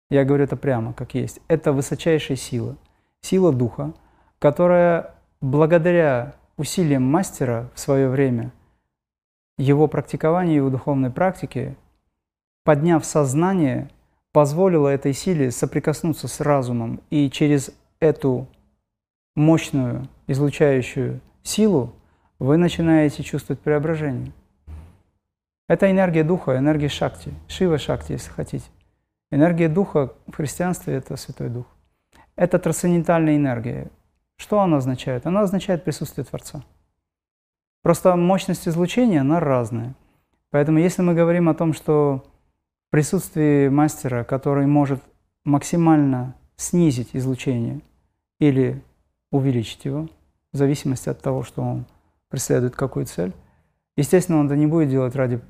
Я 0.09 0.23
говорю 0.23 0.43
это 0.43 0.55
прямо, 0.55 0.93
как 0.93 1.15
есть. 1.15 1.39
Это 1.47 1.73
высочайшая 1.73 2.37
сила, 2.37 2.75
сила 3.21 3.51
Духа, 3.51 3.93
которая 4.39 5.15
благодаря 5.41 6.35
усилиям 6.57 7.03
мастера 7.03 7.69
в 7.73 7.79
свое 7.79 8.07
время, 8.09 8.51
его 9.57 9.87
практикования, 9.87 10.55
его 10.55 10.69
духовной 10.69 11.09
практики, 11.09 11.75
подняв 12.63 13.05
сознание 13.05 13.89
позволило 14.31 14.89
этой 14.89 15.13
силе 15.13 15.49
соприкоснуться 15.49 16.27
с 16.27 16.41
разумом, 16.41 16.99
и 17.09 17.29
через 17.29 17.71
эту 18.01 18.47
мощную 19.33 20.09
излучающую 20.27 21.21
силу 21.41 21.93
вы 22.37 22.57
начинаете 22.57 23.23
чувствовать 23.23 23.61
преображение. 23.61 24.33
Это 25.69 25.89
энергия 25.89 26.25
духа, 26.25 26.57
энергия 26.57 26.89
шакти, 26.89 27.33
шива 27.47 27.77
шакти, 27.77 28.11
если 28.11 28.29
хотите. 28.29 28.65
Энергия 29.31 29.69
духа 29.69 30.13
в 30.27 30.35
христианстве– 30.35 30.93
это 30.95 31.17
Святой 31.17 31.49
Дух. 31.49 31.65
Это 32.35 32.59
трансцендентальная 32.59 33.35
энергия. 33.35 33.89
Что 34.37 34.61
она 34.61 34.77
означает? 34.77 35.25
Она 35.25 35.41
означает 35.41 35.83
присутствие 35.83 36.25
Творца. 36.25 36.63
Просто 37.81 38.15
мощность 38.15 38.67
излучения, 38.67 39.21
она 39.21 39.39
разная. 39.39 39.95
Поэтому 40.51 40.79
если 40.79 41.01
мы 41.01 41.13
говорим 41.13 41.49
о 41.49 41.53
том, 41.53 41.73
что 41.73 42.25
присутствии 42.89 43.67
мастера, 43.67 44.23
который 44.23 44.65
может 44.65 45.03
максимально 45.43 46.35
снизить 46.55 47.09
излучение 47.13 47.81
или 48.39 48.81
увеличить 49.31 49.85
его, 49.85 50.07
в 50.53 50.57
зависимости 50.57 51.09
от 51.09 51.21
того, 51.21 51.43
что 51.43 51.61
он 51.61 51.85
преследует 52.29 52.75
какую 52.75 53.05
цель. 53.05 53.33
Естественно, 53.97 54.39
он 54.39 54.45
это 54.45 54.55
не 54.55 54.67
будет 54.67 54.89
делать 54.89 55.15
ради 55.15 55.41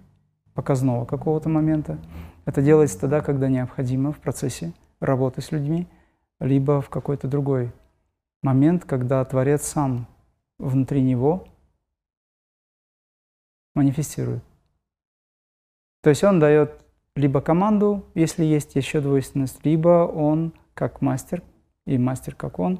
показного 0.53 1.05
какого-то 1.05 1.49
момента. 1.49 1.99
Это 2.45 2.62
делается 2.62 2.99
тогда, 2.99 3.21
когда 3.21 3.49
необходимо 3.49 4.12
в 4.12 4.19
процессе 4.19 4.73
работы 4.99 5.41
с 5.41 5.51
людьми, 5.51 5.88
либо 6.39 6.81
в 6.81 6.89
какой-то 6.89 7.27
другой 7.27 7.71
момент, 8.43 8.86
когда 8.86 9.23
Творец 9.25 9.63
сам 9.63 10.08
внутри 10.60 11.01
него 11.01 11.47
манифестирует. 13.73 14.43
То 16.01 16.10
есть 16.12 16.23
он 16.23 16.39
дает 16.39 16.86
либо 17.15 17.41
команду, 17.41 18.05
если 18.13 18.43
есть 18.43 18.75
еще 18.75 19.01
двойственность, 19.01 19.65
либо 19.65 20.05
он 20.05 20.53
как 20.73 21.01
мастер, 21.01 21.41
и 21.86 21.97
мастер 21.97 22.36
как 22.36 22.60
он, 22.60 22.79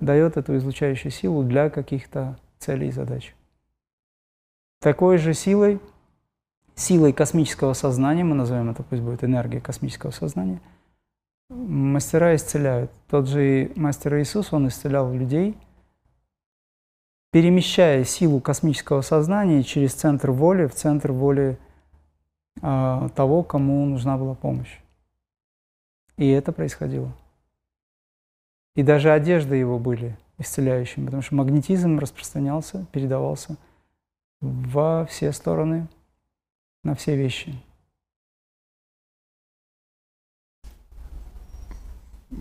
дает 0.00 0.36
эту 0.36 0.56
излучающую 0.56 1.10
силу 1.10 1.44
для 1.44 1.70
каких-то 1.70 2.38
целей 2.58 2.88
и 2.88 2.92
задач. 2.92 3.34
Такой 4.80 5.16
же 5.18 5.32
силой, 5.32 5.80
силой 6.82 7.12
космического 7.12 7.72
сознания, 7.72 8.24
мы 8.24 8.34
назовем 8.34 8.70
это, 8.70 8.82
пусть 8.82 9.02
будет 9.02 9.24
энергия 9.24 9.60
космического 9.60 10.10
сознания, 10.10 10.60
мастера 11.48 12.34
исцеляют. 12.34 12.90
Тот 13.08 13.28
же 13.28 13.70
мастер 13.76 14.18
Иисус, 14.20 14.52
он 14.52 14.68
исцелял 14.68 15.12
людей, 15.12 15.56
перемещая 17.30 18.04
силу 18.04 18.40
космического 18.40 19.00
сознания 19.02 19.62
через 19.62 19.94
центр 19.94 20.30
воли 20.32 20.66
в 20.66 20.74
центр 20.74 21.12
воли 21.12 21.58
а, 22.60 23.08
того, 23.10 23.42
кому 23.42 23.86
нужна 23.86 24.18
была 24.18 24.34
помощь. 24.34 24.78
И 26.18 26.28
это 26.28 26.52
происходило. 26.52 27.12
И 28.74 28.82
даже 28.82 29.12
одежды 29.12 29.56
его 29.56 29.78
были 29.78 30.16
исцеляющими, 30.38 31.04
потому 31.04 31.22
что 31.22 31.34
магнетизм 31.34 31.98
распространялся, 31.98 32.86
передавался 32.92 33.56
во 34.40 35.06
все 35.06 35.32
стороны, 35.32 35.86
на 36.84 36.94
все 36.94 37.16
вещи. 37.16 37.54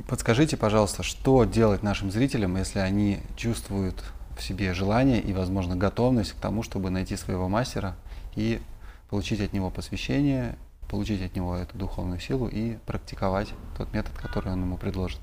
Подскажите, 0.07 0.57
пожалуйста, 0.57 1.03
что 1.03 1.43
делать 1.43 1.83
нашим 1.83 2.11
зрителям, 2.11 2.55
если 2.55 2.79
они 2.79 3.19
чувствуют 3.35 4.03
в 4.37 4.41
себе 4.41 4.73
желание 4.73 5.21
и, 5.21 5.33
возможно, 5.33 5.75
готовность 5.75 6.31
к 6.31 6.39
тому, 6.39 6.63
чтобы 6.63 6.89
найти 6.89 7.17
своего 7.17 7.49
мастера 7.49 7.95
и 8.35 8.61
получить 9.09 9.41
от 9.41 9.51
него 9.51 9.69
посвящение, 9.69 10.57
получить 10.89 11.21
от 11.21 11.35
него 11.35 11.55
эту 11.55 11.77
духовную 11.77 12.19
силу 12.19 12.47
и 12.47 12.77
практиковать 12.85 13.49
тот 13.77 13.93
метод, 13.93 14.17
который 14.17 14.53
он 14.53 14.61
ему 14.61 14.77
предложит? 14.77 15.19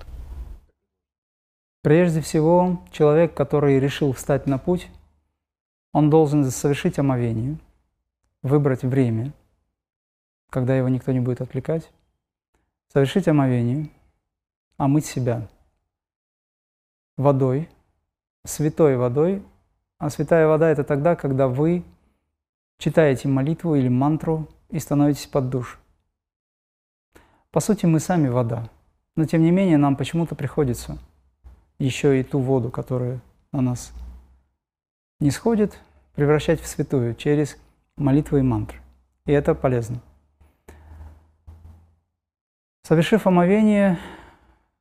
Прежде 1.82 2.20
всего, 2.20 2.82
человек, 2.92 3.34
который 3.34 3.80
решил 3.80 4.12
встать 4.12 4.46
на 4.46 4.58
путь, 4.58 4.88
он 5.94 6.10
должен 6.10 6.44
совершить 6.50 6.98
омовение, 6.98 7.56
выбрать 8.42 8.82
время, 8.82 9.32
когда 10.50 10.76
его 10.76 10.88
никто 10.88 11.12
не 11.12 11.20
будет 11.20 11.40
отвлекать, 11.40 11.90
совершить 12.92 13.28
омовение, 13.28 13.90
омыть 14.76 15.06
себя 15.06 15.48
водой, 17.16 17.68
святой 18.44 18.96
водой. 18.96 19.42
А 19.98 20.10
святая 20.10 20.46
вода– 20.46 20.68
это 20.70 20.84
тогда, 20.84 21.16
когда 21.16 21.48
вы 21.48 21.82
читаете 22.78 23.26
молитву 23.28 23.74
или 23.74 23.88
мантру 23.88 24.48
и 24.70 24.78
становитесь 24.78 25.26
под 25.26 25.50
душ. 25.50 25.80
По 27.50 27.60
сути, 27.60 27.86
мы 27.86 27.98
сами 27.98 28.28
вода, 28.28 28.68
но 29.16 29.24
тем 29.24 29.42
не 29.42 29.50
менее 29.50 29.76
нам 29.76 29.96
почему-то 29.96 30.36
приходится 30.36 30.98
еще 31.78 32.20
и 32.20 32.22
ту 32.22 32.38
воду, 32.38 32.70
которая 32.70 33.20
на 33.50 33.60
нас 33.60 33.92
не 35.18 35.32
сходит, 35.32 35.78
превращать 36.14 36.60
в 36.60 36.66
святую 36.66 37.14
через 37.16 37.56
молитвы 37.98 38.40
и 38.40 38.42
мантры. 38.42 38.78
И 39.26 39.32
это 39.32 39.54
полезно. 39.54 40.00
Совершив 42.82 43.26
омовение, 43.26 43.98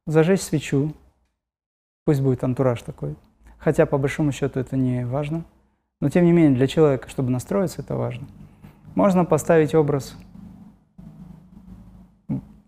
зажечь 0.06 0.42
свечу, 0.42 0.94
пусть 2.06 2.22
будет 2.22 2.44
антураж 2.44 2.82
такой. 2.82 3.16
Хотя, 3.58 3.86
по 3.86 3.98
большому 3.98 4.32
счету, 4.32 4.60
это 4.60 4.78
не 4.78 5.06
важно. 5.06 5.44
Но, 6.00 6.10
тем 6.10 6.24
не 6.26 6.32
менее, 6.32 6.56
для 6.56 6.68
человека, 6.68 7.10
чтобы 7.10 7.32
настроиться, 7.32 7.82
это 7.82 7.96
важно. 7.96 8.28
Можно 8.96 9.26
поставить 9.26 9.76
образ 9.76 10.16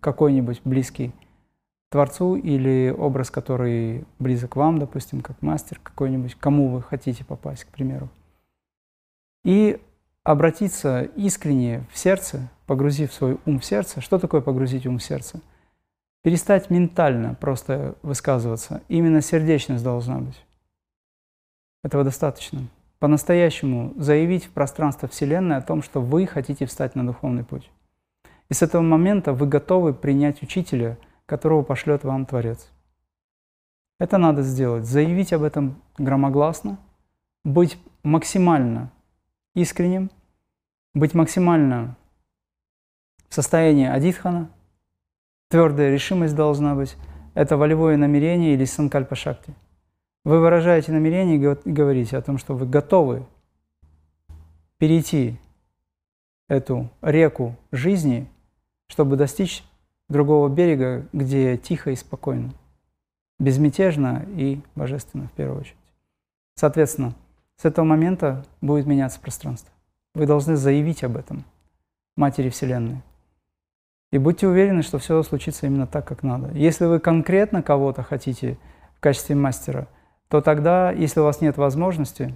какой-нибудь 0.01 0.61
близкий 0.63 1.13
Творцу 1.89 2.35
или 2.35 2.93
образ, 2.95 3.31
который 3.31 4.05
близок 4.19 4.55
вам, 4.55 4.77
допустим, 4.77 5.21
как 5.21 5.41
мастер 5.41 5.79
какой-нибудь, 5.81 6.35
кому 6.35 6.69
вы 6.69 6.81
хотите 6.81 7.25
попасть, 7.25 7.63
к 7.63 7.67
примеру. 7.67 8.09
И 9.43 9.81
обратиться 10.23 11.03
искренне 11.15 11.85
в 11.91 11.97
сердце, 11.97 12.49
погрузив 12.65 13.13
свой 13.13 13.39
ум 13.45 13.59
в 13.59 13.65
сердце. 13.65 14.01
Что 14.01 14.19
такое 14.19 14.41
погрузить 14.41 14.85
ум 14.85 14.97
в 14.97 15.03
сердце? 15.03 15.41
Перестать 16.21 16.69
ментально 16.69 17.35
просто 17.35 17.95
высказываться. 18.01 18.81
Именно 18.89 19.21
сердечность 19.21 19.83
должна 19.83 20.19
быть. 20.19 20.45
Этого 21.83 22.03
достаточно. 22.03 22.61
По-настоящему 22.99 23.93
заявить 23.95 24.45
в 24.45 24.49
пространство 24.49 25.07
Вселенной 25.07 25.55
о 25.55 25.61
том, 25.61 25.81
что 25.81 26.01
вы 26.01 26.27
хотите 26.27 26.65
встать 26.65 26.95
на 26.95 27.05
духовный 27.05 27.45
путь. 27.45 27.71
И 28.49 28.53
с 28.53 28.61
этого 28.61 28.81
момента 28.81 29.31
вы 29.31 29.47
готовы 29.47 29.93
принять 29.93 30.43
учителя, 30.43 30.97
которого 31.25 31.63
пошлет 31.63 32.03
вам 32.03 32.25
Творец. 32.25 32.69
Это 33.99 34.17
надо 34.17 34.41
сделать. 34.41 34.85
Заявить 34.85 35.31
об 35.31 35.43
этом 35.43 35.81
громогласно, 35.97 36.77
быть 37.45 37.77
максимально 38.03 38.91
искренним, 39.61 40.09
быть 40.93 41.13
максимально 41.13 41.97
в 43.27 43.35
состоянии 43.35 43.87
адитхана, 43.87 44.49
твердая 45.49 45.91
решимость 45.91 46.35
должна 46.35 46.75
быть. 46.75 46.95
Это 47.35 47.57
волевое 47.57 47.95
намерение 47.95 48.53
или 48.53 48.65
санкальпа 48.65 49.15
шакти. 49.15 49.53
Вы 50.25 50.39
выражаете 50.39 50.91
намерение 50.91 51.37
и 51.37 51.71
говорите 51.71 52.17
о 52.17 52.21
том, 52.21 52.37
что 52.37 52.55
вы 52.55 52.65
готовы 52.65 53.25
перейти 54.77 55.37
эту 56.47 56.89
реку 57.01 57.55
жизни, 57.71 58.27
чтобы 58.87 59.15
достичь 59.15 59.63
другого 60.09 60.49
берега, 60.49 61.07
где 61.13 61.55
тихо 61.57 61.91
и 61.91 61.95
спокойно, 61.95 62.51
безмятежно 63.39 64.25
и 64.35 64.61
божественно 64.75 65.27
в 65.27 65.31
первую 65.33 65.61
очередь. 65.61 65.77
Соответственно, 66.55 67.13
с 67.59 67.65
этого 67.65 67.83
момента 67.83 68.45
будет 68.61 68.85
меняться 68.85 69.19
пространство. 69.19 69.71
Вы 70.15 70.25
должны 70.25 70.55
заявить 70.55 71.03
об 71.03 71.17
этом 71.17 71.43
Матери 72.15 72.49
Вселенной. 72.49 73.01
И 74.11 74.17
будьте 74.17 74.47
уверены, 74.47 74.81
что 74.81 74.97
все 74.97 75.21
случится 75.23 75.67
именно 75.67 75.85
так, 75.85 76.07
как 76.07 76.23
надо. 76.23 76.51
Если 76.57 76.85
вы 76.85 76.99
конкретно 76.99 77.61
кого-то 77.61 78.01
хотите 78.01 78.57
в 78.95 79.01
качестве 79.01 79.35
мастера, 79.35 79.87
то 80.29 80.41
тогда, 80.41 80.91
если 80.91 81.19
у 81.19 81.25
вас 81.25 81.41
нет 81.41 81.57
возможности, 81.57 82.33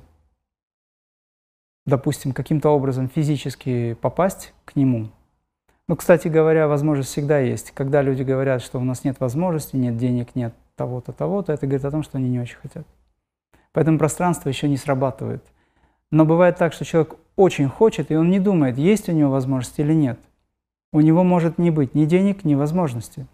допустим, 1.85 2.33
каким-то 2.33 2.69
образом 2.69 3.07
физически 3.07 3.93
попасть 3.93 4.53
к 4.65 4.75
нему, 4.75 5.09
ну, 5.87 5.95
кстати 5.95 6.27
говоря, 6.27 6.67
возможность 6.67 7.09
всегда 7.09 7.39
есть. 7.39 7.71
Когда 7.71 8.01
люди 8.01 8.23
говорят, 8.23 8.61
что 8.61 8.79
у 8.79 8.83
нас 8.83 9.03
нет 9.03 9.19
возможности, 9.19 9.75
нет 9.75 9.97
денег, 9.97 10.35
нет 10.35 10.53
того-то, 10.75 11.13
того-то, 11.13 11.53
это 11.53 11.65
говорит 11.65 11.85
о 11.85 11.91
том, 11.91 12.03
что 12.03 12.17
они 12.17 12.29
не 12.29 12.39
очень 12.39 12.57
хотят. 12.57 12.85
Поэтому 13.73 13.97
пространство 13.97 14.49
еще 14.49 14.69
не 14.69 14.77
срабатывает. 14.77 15.43
Но 16.11 16.25
бывает 16.25 16.57
так, 16.57 16.73
что 16.73 16.85
человек 16.85 17.15
очень 17.35 17.67
хочет, 17.67 18.11
и 18.11 18.15
он 18.15 18.29
не 18.29 18.39
думает, 18.39 18.77
есть 18.77 19.09
у 19.09 19.11
него 19.11 19.31
возможность 19.31 19.79
или 19.79 19.93
нет. 19.93 20.19
У 20.91 21.01
него 21.01 21.23
может 21.23 21.57
не 21.57 21.71
быть 21.71 21.95
ни 21.95 22.05
денег, 22.05 22.45
ни 22.45 22.55
возможности. 22.55 23.27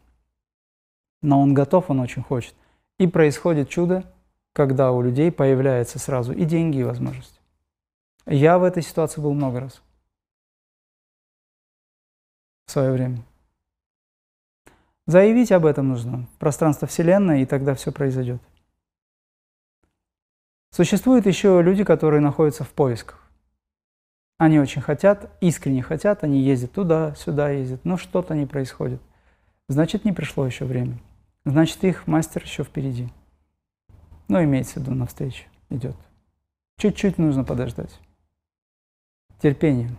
Но 1.21 1.41
он 1.41 1.53
готов, 1.53 1.89
он 1.89 1.99
очень 1.99 2.23
хочет. 2.23 2.55
И 2.97 3.05
происходит 3.05 3.69
чудо, 3.69 4.05
когда 4.53 4.91
у 4.93 5.01
людей 5.01 5.31
появляются 5.31 5.99
сразу 5.99 6.31
и 6.31 6.45
деньги, 6.45 6.77
и 6.79 6.83
возможности. 6.83 7.39
Я 8.25 8.57
в 8.57 8.63
этой 8.63 8.81
ситуации 8.81 9.19
был 9.21 9.33
много 9.33 9.59
раз 9.59 9.81
в 12.69 12.71
свое 12.71 12.91
время. 12.91 13.23
Заявить 15.07 15.51
об 15.51 15.65
этом 15.65 15.89
нужно 15.89 16.27
пространство 16.37 16.87
Вселенной, 16.87 17.41
и 17.41 17.45
тогда 17.47 17.73
все 17.73 17.91
произойдет. 17.91 18.39
Существуют 20.79 21.25
еще 21.25 21.61
люди, 21.61 21.83
которые 21.83 22.21
находятся 22.21 22.63
в 22.63 22.69
поисках. 22.69 23.21
Они 24.37 24.61
очень 24.61 24.81
хотят, 24.81 25.29
искренне 25.41 25.81
хотят, 25.81 26.23
они 26.23 26.39
ездят 26.39 26.71
туда, 26.71 27.13
сюда 27.15 27.49
ездят, 27.49 27.83
но 27.83 27.97
что-то 27.97 28.33
не 28.33 28.45
происходит. 28.45 29.01
Значит, 29.67 30.05
не 30.05 30.13
пришло 30.13 30.45
еще 30.45 30.63
время. 30.63 30.97
Значит, 31.43 31.83
их 31.83 32.07
мастер 32.07 32.43
еще 32.43 32.63
впереди. 32.63 33.09
Но 34.29 34.41
имеется 34.41 34.75
в 34.79 34.83
виду, 34.83 34.95
навстречу 34.95 35.43
идет. 35.69 35.97
Чуть-чуть 36.77 37.17
нужно 37.17 37.43
подождать. 37.43 37.99
Терпение. 39.41 39.89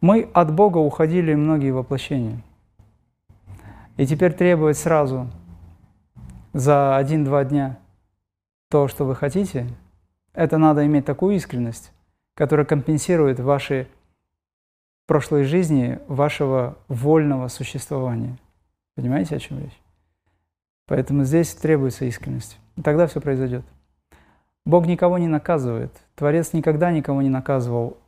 Мы 0.00 0.30
от 0.32 0.54
Бога 0.54 0.78
уходили 0.78 1.34
многие 1.34 1.72
воплощения. 1.72 2.42
И 3.98 4.06
теперь 4.06 4.32
требовать 4.32 4.78
сразу 4.78 5.30
за 6.54 6.96
один-два 6.96 7.44
дня 7.44 7.78
то, 8.70 8.86
что 8.86 9.04
вы 9.04 9.16
хотите, 9.16 9.66
это 10.32 10.56
надо 10.56 10.86
иметь 10.86 11.04
такую 11.04 11.34
искренность, 11.34 11.92
которая 12.34 12.64
компенсирует 12.64 13.40
ваши 13.40 13.88
прошлой 15.06 15.42
жизни 15.42 15.98
вашего 16.06 16.78
вольного 16.86 17.48
существования. 17.48 18.38
Понимаете, 18.94 19.34
о 19.34 19.40
чем 19.40 19.58
речь? 19.58 19.78
Поэтому 20.86 21.24
здесь 21.24 21.52
требуется 21.52 22.04
искренность. 22.04 22.58
И 22.76 22.82
тогда 22.82 23.08
все 23.08 23.20
произойдет. 23.20 23.64
Бог 24.64 24.86
никого 24.86 25.18
не 25.18 25.26
наказывает. 25.26 25.92
Творец 26.14 26.52
никогда 26.52 26.92
никого 26.92 27.22
не 27.22 27.28
наказывал. 27.28 27.98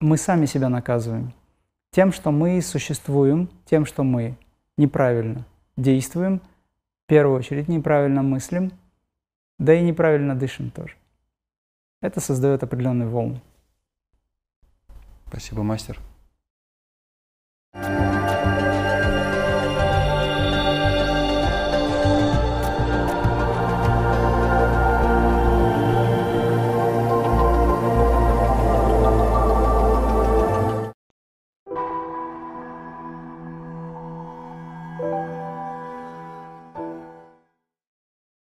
Мы 0.00 0.18
сами 0.18 0.44
себя 0.44 0.68
наказываем. 0.68 1.32
Тем, 1.90 2.12
что 2.12 2.30
мы 2.32 2.60
существуем, 2.60 3.48
тем, 3.64 3.86
что 3.86 4.04
мы 4.04 4.36
неправильно 4.76 5.46
действуем, 5.78 6.42
в 7.04 7.06
первую 7.06 7.38
очередь 7.38 7.68
неправильно 7.68 8.22
мыслим– 8.22 8.72
да 9.58 9.74
и 9.74 9.82
неправильно 9.82 10.34
дышим 10.34 10.70
тоже. 10.70 10.96
Это 12.00 12.20
создает 12.20 12.62
определенные 12.62 13.08
волны. 13.08 13.40
Спасибо, 15.28 15.62
мастер. 15.62 16.00